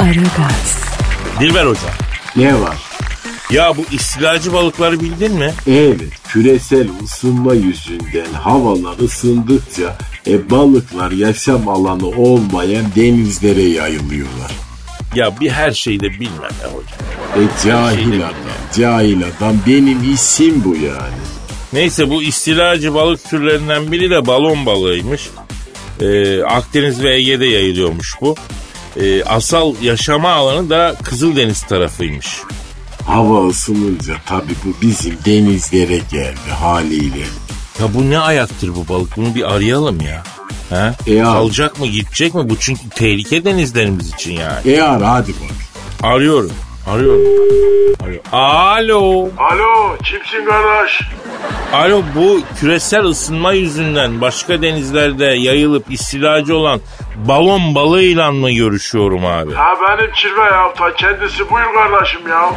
Aragaz. 0.00 0.78
Dilber 1.40 1.66
Hoca. 1.66 1.80
Ne 2.36 2.60
var? 2.60 2.76
Ya 3.50 3.76
bu 3.76 3.84
istilacı 3.90 4.52
balıkları 4.52 5.00
bildin 5.00 5.32
mi? 5.32 5.54
Evet, 5.66 6.12
küresel 6.28 6.88
ısınma 7.04 7.54
yüzünden 7.54 8.32
havalar 8.32 8.98
ısındıkça 8.98 9.98
e, 10.26 10.50
balıklar 10.50 11.10
yaşam 11.10 11.68
alanı 11.68 12.06
olmayan 12.06 12.84
denizlere 12.96 13.62
yayılıyorlar. 13.62 14.65
Ya 15.14 15.40
bir 15.40 15.50
her 15.50 15.70
şeyi 15.72 16.00
de 16.00 16.10
bilmem 16.10 16.50
ya 16.62 16.68
hocam. 16.68 16.98
E 17.36 17.64
cahil 17.68 18.16
adam, 18.16 18.34
cahil 18.76 19.22
adam 19.36 19.56
benim 19.66 20.12
isim 20.12 20.62
bu 20.64 20.74
yani. 20.76 21.16
Neyse 21.72 22.10
bu 22.10 22.22
istilacı 22.22 22.94
balık 22.94 23.24
türlerinden 23.30 23.92
biri 23.92 24.10
de 24.10 24.26
balon 24.26 24.66
balığıymış. 24.66 25.28
Ee, 26.00 26.42
Akdeniz 26.42 27.02
ve 27.02 27.14
Ege'de 27.14 27.46
yayılıyormuş 27.46 28.14
bu. 28.20 28.34
Ee, 29.00 29.24
asal 29.24 29.74
yaşama 29.82 30.30
alanı 30.30 30.70
da 30.70 30.96
Kızıldeniz 31.02 31.62
tarafıymış. 31.62 32.36
Hava 33.06 33.48
ısınınca 33.48 34.14
tabii 34.26 34.54
bu 34.64 34.68
bizim 34.82 35.18
denizlere 35.26 35.96
geldi 36.10 36.50
haliyle. 36.60 37.24
Ya 37.80 37.94
bu 37.94 38.10
ne 38.10 38.18
ayaktır 38.18 38.74
bu 38.76 38.88
balık? 38.88 39.16
Bunu 39.16 39.34
bir 39.34 39.54
arayalım 39.54 40.00
ya. 40.00 40.22
Ha? 40.70 40.94
E. 41.06 41.22
Kalacak 41.22 41.80
mı 41.80 41.86
gidecek 41.86 42.34
mi? 42.34 42.50
Bu 42.50 42.56
çünkü 42.60 42.88
tehlike 42.90 43.44
denizlerimiz 43.44 44.14
için 44.14 44.32
yani. 44.32 44.70
E 44.72 44.82
ara 44.82 45.12
hadi 45.12 45.32
bak. 45.32 45.56
Arıyorum. 46.12 46.52
Arıyorum. 46.86 47.22
Arıyorum. 48.04 48.22
Alo. 48.32 49.28
Alo 49.38 49.96
kimsin 50.04 50.44
kardeş? 50.46 51.00
Alo 51.72 52.02
bu 52.14 52.40
küresel 52.60 53.04
ısınma 53.04 53.52
yüzünden 53.52 54.20
başka 54.20 54.62
denizlerde 54.62 55.24
yayılıp 55.24 55.92
istilacı 55.92 56.56
olan 56.56 56.80
balon 57.16 57.74
balığıyla 57.74 58.32
mı 58.32 58.50
görüşüyorum 58.50 59.26
abi? 59.26 59.54
Ha 59.54 59.74
benim 59.82 60.12
kirve 60.12 60.40
ya 60.40 60.72
ta 60.78 60.94
kendisi 60.94 61.50
buyur 61.50 61.66
kardeşim 61.74 62.28
ya. 62.28 62.52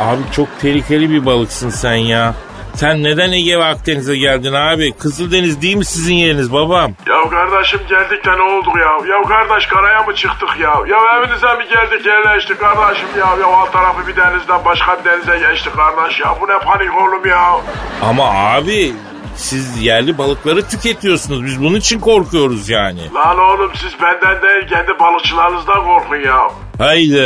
Abi 0.00 0.20
çok 0.32 0.60
tehlikeli 0.60 1.10
bir 1.10 1.26
balıksın 1.26 1.70
sen 1.70 1.94
ya. 1.94 2.34
Sen 2.74 3.02
neden 3.02 3.32
Ege 3.32 3.58
ve 3.58 3.64
Akdeniz'e 3.64 4.16
geldin 4.16 4.52
abi? 4.52 4.92
Kızıldeniz 4.92 5.62
değil 5.62 5.76
mi 5.76 5.84
sizin 5.84 6.14
yeriniz 6.14 6.52
babam? 6.52 6.92
Ya 7.08 7.30
kardeşim 7.30 7.80
geldik 7.88 8.24
de 8.26 8.30
ne 8.38 8.42
olduk 8.42 8.76
ya? 8.76 9.14
Ya 9.16 9.22
kardeş 9.28 9.66
karaya 9.66 10.02
mı 10.02 10.14
çıktık 10.14 10.48
ya? 10.60 10.74
Ya 10.88 10.98
evinize 11.18 11.46
mi 11.46 11.64
geldik 11.68 12.06
yerleştik 12.06 12.60
kardeşim 12.60 13.08
ya? 13.18 13.26
Ya 13.40 13.46
alt 13.46 13.72
tarafı 13.72 14.06
bir 14.08 14.16
denizden 14.16 14.64
başka 14.64 14.98
bir 14.98 15.04
denize 15.10 15.48
geçtik 15.48 15.72
kardeş 15.76 16.20
ya. 16.20 16.34
Bu 16.40 16.48
ne 16.48 16.58
panik 16.58 16.94
oğlum 17.02 17.26
ya? 17.26 17.56
Ama 18.02 18.24
abi 18.54 18.92
siz 19.36 19.82
yerli 19.82 20.18
balıkları 20.18 20.68
tüketiyorsunuz. 20.68 21.44
Biz 21.44 21.60
bunun 21.60 21.74
için 21.76 22.00
korkuyoruz 22.00 22.68
yani. 22.68 23.14
Lan 23.14 23.38
oğlum 23.38 23.72
siz 23.74 24.00
benden 24.02 24.42
değil 24.42 24.68
kendi 24.68 24.98
balıkçılarınızdan 24.98 25.84
korkun 25.84 26.16
ya. 26.16 26.48
Haydi 26.78 27.22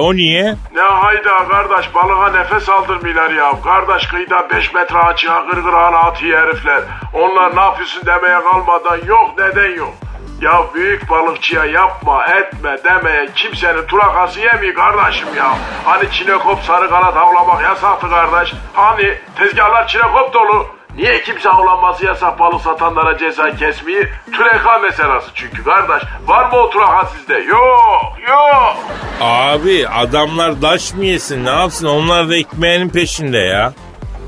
o 0.00 0.14
niye? 0.14 0.56
Ne 0.74 0.80
hayda 0.80 1.48
kardeş 1.48 1.94
balığa 1.94 2.30
nefes 2.30 2.68
aldırmıyorlar 2.68 3.30
ya. 3.30 3.52
Kardeş 3.64 4.06
kıyıda 4.06 4.50
5 4.50 4.74
metre 4.74 4.98
açığa 4.98 5.40
gırgırağına 5.40 5.98
atıyor 5.98 6.46
herifler. 6.48 6.82
Onlar 7.14 7.56
ne 7.56 7.60
yapıyorsun 7.60 8.06
demeye 8.06 8.40
kalmadan 8.40 8.98
yok 9.06 9.34
neden 9.38 9.76
yok. 9.76 9.94
Ya 10.40 10.64
büyük 10.74 11.10
balıkçıya 11.10 11.64
yapma 11.64 12.26
etme 12.26 12.76
demeye 12.84 13.28
kimsenin 13.34 13.86
turakası 13.86 14.40
yemiyor 14.40 14.74
kardeşim 14.74 15.28
ya. 15.36 15.58
Hani 15.84 16.10
çinekop 16.10 16.60
sarı 16.62 16.88
kanat 16.90 17.16
avlamak 17.16 17.62
yasaktı 17.62 18.08
kardeş. 18.10 18.54
Hani 18.74 19.14
tezgahlar 19.36 19.86
çinekop 19.88 20.34
dolu. 20.34 20.66
Niye 20.98 21.22
kimse 21.22 21.50
avlanması 21.50 22.06
yasak 22.06 22.38
balık 22.38 22.60
satanlara 22.60 23.18
ceza 23.18 23.56
kesmeyi? 23.56 24.08
Türeka 24.32 24.78
meselesi 24.78 25.26
çünkü 25.34 25.64
kardeş. 25.64 26.02
Var 26.26 26.44
mı 26.50 26.58
o 26.58 26.70
turaka 26.70 27.06
sizde? 27.06 27.34
Yok 27.34 28.12
yok. 28.28 28.76
Abi 29.20 29.88
adamlar 29.88 30.62
daş 30.62 30.94
mı 30.94 31.04
yesin 31.04 31.44
ne 31.44 31.50
yapsın 31.50 31.86
onlar 31.86 32.28
da 32.28 32.36
ekmeğinin 32.36 32.88
peşinde 32.88 33.38
ya. 33.38 33.72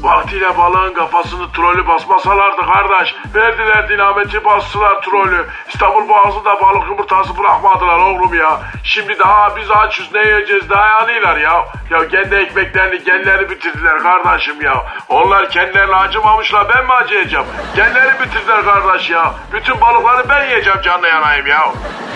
Vaktiyle 0.01 0.59
balığın 0.59 0.95
kafasını 0.95 1.53
trolü 1.53 1.87
basmasalardı 1.89 2.61
kardeş. 2.73 3.15
Verdiler 3.35 3.89
dinamiti 3.89 4.45
bastılar 4.45 5.03
trolü. 5.03 5.47
İstanbul 5.75 6.09
Boğazı'nda 6.09 6.61
balık 6.61 6.89
yumurtası 6.91 7.39
bırakmadılar 7.39 7.99
oğlum 7.99 8.35
ya. 8.35 8.61
Şimdi 8.85 9.19
daha 9.19 9.57
biz 9.57 9.71
açız 9.71 10.07
ne 10.15 10.21
yiyeceğiz 10.21 10.71
daha 10.71 10.87
yanıyorlar 10.89 11.37
ya. 11.37 11.65
Ya 11.91 12.09
kendi 12.09 12.35
ekmeklerini 12.35 13.05
kendileri 13.05 13.51
bitirdiler 13.51 13.99
kardeşim 13.99 14.63
ya. 14.63 14.87
Onlar 15.09 15.51
kendilerine 15.51 15.95
acımamışlar 15.95 16.67
ben 16.75 16.85
mi 16.87 16.93
acıyacağım? 16.93 17.47
Kendileri 17.77 18.13
bitirdiler 18.21 18.65
kardeş 18.65 19.11
ya. 19.11 19.35
Bütün 19.53 19.81
balıkları 19.81 20.29
ben 20.29 20.45
yiyeceğim 20.49 20.81
canlı 20.85 21.09
yanayım 21.09 21.47
ya. 21.47 21.73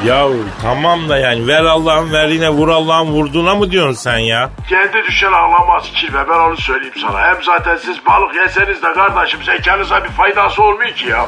Ya 0.07 0.27
tamam 0.63 1.09
da 1.09 1.19
yani 1.19 1.49
ver 1.49 1.65
Allah'ın 1.65 2.13
verdiğine 2.13 2.51
vur 2.51 2.69
Allah'ın 2.69 3.07
vurduğuna 3.07 3.55
mı 3.55 3.71
diyorsun 3.71 3.93
sen 3.93 4.19
ya? 4.19 4.51
Kendi 4.69 5.07
düşen 5.07 5.33
ağlamaz 5.33 5.91
kirve 5.95 6.29
ben 6.29 6.39
onu 6.39 6.57
söyleyeyim 6.57 6.95
sana. 7.07 7.21
Hem 7.23 7.43
zaten 7.43 7.77
siz 7.77 8.07
balık 8.07 8.35
yeseniz 8.37 8.83
de 8.83 8.93
kardeşim 8.93 9.43
zekanıza 9.43 10.05
bir 10.05 10.09
faydası 10.11 10.63
olmuyor 10.63 10.91
ki 10.91 11.09
ya. 11.09 11.27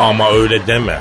Ama 0.00 0.32
öyle 0.32 0.66
deme. 0.66 1.00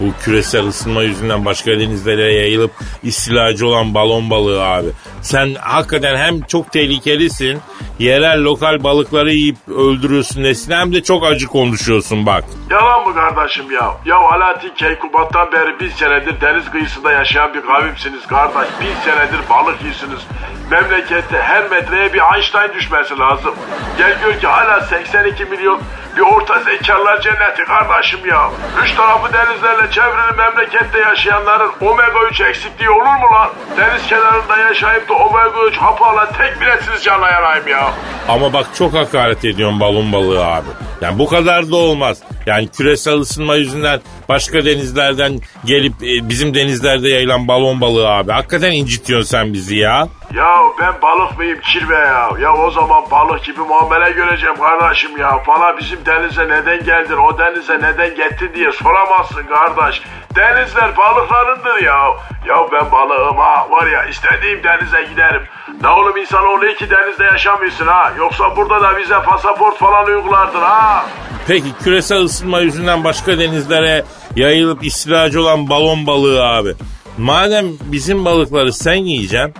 Bu 0.00 0.04
küresel 0.24 0.66
ısınma 0.66 1.02
yüzünden 1.02 1.44
başka 1.44 1.70
denizlere 1.70 2.32
yayılıp 2.34 2.70
istilacı 3.02 3.66
olan 3.66 3.94
balon 3.94 4.30
balığı 4.30 4.64
abi. 4.64 4.88
Sen 5.26 5.54
hakikaten 5.60 6.16
hem 6.16 6.40
çok 6.42 6.72
tehlikelisin, 6.72 7.60
yerel 7.98 8.44
lokal 8.44 8.84
balıkları 8.84 9.32
yiyip 9.32 9.56
öldürüyorsun 9.68 10.42
nesin 10.42 10.72
hem 10.72 10.92
de 10.92 11.02
çok 11.02 11.24
acı 11.24 11.46
konuşuyorsun 11.46 12.26
bak. 12.26 12.44
Yalan 12.70 13.08
mı 13.08 13.14
kardeşim 13.14 13.70
ya? 13.70 13.94
Ya 14.04 14.16
Alaaddin 14.16 14.74
Keykubat'tan 14.76 15.52
beri 15.52 15.80
bir 15.80 15.90
senedir 15.90 16.40
deniz 16.40 16.70
kıyısında 16.70 17.12
yaşayan 17.12 17.54
bir 17.54 17.62
kavimsiniz 17.62 18.26
kardeş. 18.26 18.68
Bir 18.80 19.10
senedir 19.10 19.40
balık 19.50 19.82
yiyorsunuz. 19.82 20.26
Memlekette 20.70 21.42
her 21.42 21.70
metreye 21.70 22.12
bir 22.12 22.20
Einstein 22.34 22.74
düşmesi 22.74 23.18
lazım. 23.18 23.54
Gel 23.98 24.18
gör 24.24 24.40
ki 24.40 24.46
hala 24.46 24.80
82 24.80 25.44
milyon 25.44 25.80
bir 26.16 26.20
orta 26.20 26.60
zekalar 26.60 27.20
cenneti 27.20 27.64
kardeşim 27.64 28.20
ya. 28.26 28.50
Üç 28.82 28.92
tarafı 28.94 29.32
denizlerle 29.32 29.90
çevrili 29.90 30.36
memlekette 30.36 30.98
yaşayanların 30.98 31.70
omega 31.80 32.20
3 32.30 32.40
eksikliği 32.40 32.90
olur 32.90 33.04
mu 33.04 33.28
lan? 33.32 33.50
Deniz 33.76 34.06
kenarında 34.06 34.56
yaşayıp 34.56 35.08
da 35.08 35.14
omega 35.16 35.66
3 35.70 35.76
hapı 35.76 36.04
alan 36.04 36.28
tek 36.38 36.60
milletsiniz 36.60 37.04
canla 37.04 37.30
yanayım 37.30 37.68
ya. 37.68 37.92
Ama 38.28 38.52
bak 38.52 38.66
çok 38.78 38.94
hakaret 38.94 39.44
ediyorsun 39.44 39.80
balon 39.80 40.12
balığı 40.12 40.46
abi. 40.46 40.68
Yani 41.00 41.18
bu 41.18 41.26
kadar 41.26 41.70
da 41.70 41.76
olmaz. 41.76 42.18
Yani 42.46 42.68
küresel 42.68 43.14
ısınma 43.14 43.56
yüzünden 43.56 44.00
başka 44.28 44.64
denizlerden 44.64 45.40
gelip 45.64 45.92
e, 46.02 46.28
bizim 46.28 46.54
denizlerde 46.54 47.08
yayılan 47.08 47.48
balon 47.48 47.80
balığı 47.80 48.08
abi. 48.08 48.32
Hakikaten 48.32 48.72
incitiyorsun 48.72 49.28
sen 49.28 49.52
bizi 49.52 49.76
ya. 49.76 50.08
Ya 50.36 50.62
ben 50.80 50.94
balık 51.02 51.38
mıyım 51.38 51.60
kirve 51.60 51.96
ya? 51.96 52.30
Ya 52.40 52.54
o 52.54 52.70
zaman 52.70 53.04
balık 53.10 53.44
gibi 53.44 53.60
muamele 53.60 54.10
göreceğim 54.10 54.56
kardeşim 54.56 55.18
ya. 55.18 55.42
Bana 55.48 55.78
bizim 55.78 56.06
denize 56.06 56.48
neden 56.48 56.84
geldin, 56.84 57.16
o 57.16 57.38
denize 57.38 57.78
neden 57.78 58.10
gittin 58.10 58.50
diye 58.54 58.72
soramazsın 58.72 59.42
kardeş. 59.42 60.02
Denizler 60.36 60.96
balıklarındır 60.96 61.82
ya. 61.82 61.98
Ya 62.46 62.56
ben 62.72 62.92
balığım 62.92 63.36
ha 63.36 63.66
var 63.70 63.86
ya 63.86 64.04
istediğim 64.04 64.64
denize 64.64 65.02
giderim. 65.02 65.42
Ne 65.82 65.88
oğlum 65.88 66.16
insanoğlu 66.16 66.66
iki 66.66 66.90
denizde 66.90 67.24
yaşamıyorsun 67.24 67.86
ha. 67.86 68.12
Yoksa 68.18 68.56
burada 68.56 68.82
da 68.82 68.98
bize 68.98 69.22
pasaport 69.22 69.78
falan 69.78 70.06
uygulardın 70.06 70.60
ha. 70.60 71.06
Peki 71.48 71.68
küresel 71.84 72.22
ısınma 72.22 72.60
yüzünden 72.60 73.04
başka 73.04 73.38
denizlere 73.38 74.04
yayılıp 74.36 74.84
istilacı 74.84 75.40
olan 75.40 75.70
balon 75.70 76.06
balığı 76.06 76.46
abi. 76.46 76.74
Madem 77.18 77.66
bizim 77.80 78.24
balıkları 78.24 78.72
sen 78.72 78.94
yiyeceksin, 78.94 79.54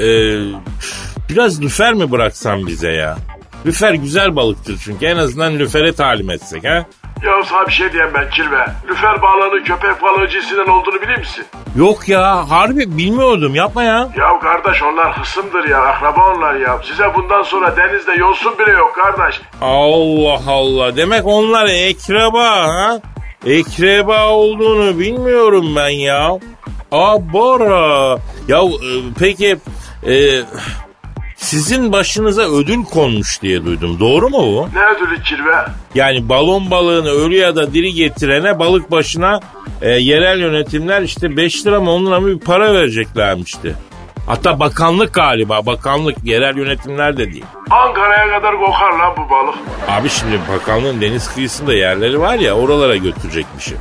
e, 0.00 0.06
biraz 1.30 1.62
lüfer 1.62 1.94
mi 1.94 2.10
bıraksan 2.10 2.66
bize 2.66 2.90
ya? 2.92 3.16
Lüfer 3.66 3.94
güzel 3.94 4.36
balıktır 4.36 4.80
çünkü 4.84 5.06
en 5.06 5.16
azından 5.16 5.58
lüfere 5.58 5.92
talim 5.92 6.30
etsek 6.30 6.64
ha? 6.64 6.84
Ya 7.22 7.32
sana 7.48 7.66
bir 7.66 7.72
şey 7.72 7.92
diyeyim 7.92 8.12
ben 8.14 8.30
kirve. 8.30 8.66
Lüfer 8.88 9.22
balığının 9.22 9.64
köpek 9.64 10.02
balığı 10.02 10.28
cinsinden 10.28 10.66
olduğunu 10.66 11.02
bilir 11.02 11.18
misin? 11.18 11.44
Yok 11.76 12.08
ya 12.08 12.50
harbi 12.50 12.96
bilmiyordum 12.98 13.54
yapma 13.54 13.82
ya. 13.82 14.08
Ya 14.18 14.38
kardeş 14.42 14.82
onlar 14.82 15.20
hısımdır 15.20 15.68
ya 15.68 15.78
akraba 15.82 16.34
onlar 16.34 16.54
ya. 16.54 16.80
Size 16.84 17.14
bundan 17.14 17.42
sonra 17.42 17.76
denizde 17.76 18.12
yosun 18.12 18.58
bile 18.58 18.70
yok 18.72 18.94
kardeş. 18.94 19.40
Allah 19.60 20.40
Allah 20.48 20.96
demek 20.96 21.26
onlar 21.26 21.66
ekreba 21.66 22.44
ha? 22.50 23.00
Ekreba 23.46 24.28
olduğunu 24.28 24.98
bilmiyorum 24.98 25.76
ben 25.76 25.88
ya. 25.88 26.30
Aa 26.92 27.32
Bora. 27.32 28.18
Ya 28.48 28.58
e, 28.58 28.90
peki 29.18 29.56
e, 30.06 30.42
sizin 31.36 31.92
başınıza 31.92 32.42
ödül 32.42 32.84
konmuş 32.84 33.42
diye 33.42 33.64
duydum. 33.64 34.00
Doğru 34.00 34.28
mu 34.28 34.38
bu? 34.38 34.68
Ne 34.78 34.84
ödülü 34.84 35.22
kirve? 35.22 35.56
Yani 35.94 36.28
balon 36.28 36.70
balığını 36.70 37.10
ölü 37.10 37.36
ya 37.36 37.56
da 37.56 37.74
diri 37.74 37.92
getirene 37.92 38.58
balık 38.58 38.90
başına 38.90 39.40
e, 39.82 39.90
yerel 39.90 40.38
yönetimler 40.40 41.02
işte 41.02 41.36
5 41.36 41.66
lira 41.66 41.80
mı 41.80 41.90
10 41.90 42.06
lira 42.06 42.20
mı 42.20 42.28
bir 42.28 42.38
para 42.38 42.74
vereceklermişti. 42.74 43.74
Hatta 44.26 44.60
bakanlık 44.60 45.14
galiba 45.14 45.66
bakanlık 45.66 46.16
yerel 46.24 46.56
yönetimler 46.56 47.16
de 47.16 47.32
değil. 47.32 47.44
Ankara'ya 47.70 48.38
kadar 48.38 48.58
kokar 48.58 48.92
lan 48.92 49.14
bu 49.16 49.30
balık. 49.30 49.54
Abi 49.88 50.08
şimdi 50.08 50.38
bakanlığın 50.52 51.00
deniz 51.00 51.34
kıyısında 51.34 51.74
yerleri 51.74 52.20
var 52.20 52.34
ya 52.34 52.54
oralara 52.54 52.96
götürecekmişim. 52.96 53.78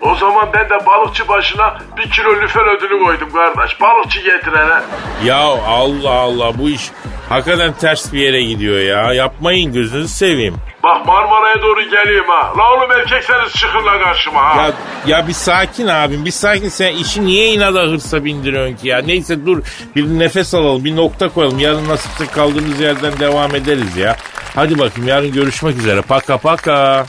O 0.00 0.14
zaman 0.14 0.48
ben 0.54 0.64
de 0.70 0.86
balıkçı 0.86 1.28
başına 1.28 1.78
bir 1.96 2.10
kilo 2.10 2.40
lüfer 2.40 2.76
ödülü 2.76 3.04
koydum 3.04 3.28
kardeş. 3.32 3.80
Balıkçı 3.80 4.20
getirene. 4.20 4.80
Ya 5.24 5.36
Allah 5.68 6.10
Allah 6.10 6.58
bu 6.58 6.68
iş 6.70 6.90
hakikaten 7.28 7.72
ters 7.72 8.12
bir 8.12 8.18
yere 8.20 8.42
gidiyor 8.42 8.78
ya. 8.78 9.12
Yapmayın 9.12 9.72
gözünüzü 9.72 10.08
seveyim. 10.08 10.56
Bak 10.82 11.06
Marmara'ya 11.06 11.62
doğru 11.62 11.82
geleyim 11.82 12.28
ha. 12.28 12.52
La 12.58 12.72
oğlum 12.72 12.92
erkekseniz 12.92 13.52
çıkın 13.52 13.86
la 13.86 14.02
karşıma 14.02 14.44
ha. 14.44 14.62
Ya, 14.62 14.72
ya 15.06 15.28
bir 15.28 15.32
sakin 15.32 15.86
abim 15.86 16.24
bir 16.24 16.30
sakin 16.30 16.68
sen 16.68 16.92
işi 16.92 17.26
niye 17.26 17.46
inada 17.52 17.80
hırsa 17.80 18.24
bindiriyorsun 18.24 18.76
ki 18.76 18.88
ya. 18.88 18.98
Neyse 18.98 19.46
dur 19.46 19.62
bir 19.96 20.04
nefes 20.06 20.54
alalım 20.54 20.84
bir 20.84 20.96
nokta 20.96 21.28
koyalım. 21.28 21.58
Yarın 21.58 21.88
nasipse 21.88 22.26
kaldığımız 22.26 22.80
yerden 22.80 23.18
devam 23.20 23.54
ederiz 23.54 23.96
ya. 23.96 24.16
Hadi 24.54 24.78
bakayım 24.78 25.08
yarın 25.08 25.32
görüşmek 25.32 25.76
üzere. 25.76 26.02
Paka 26.02 26.38
paka. 26.38 27.06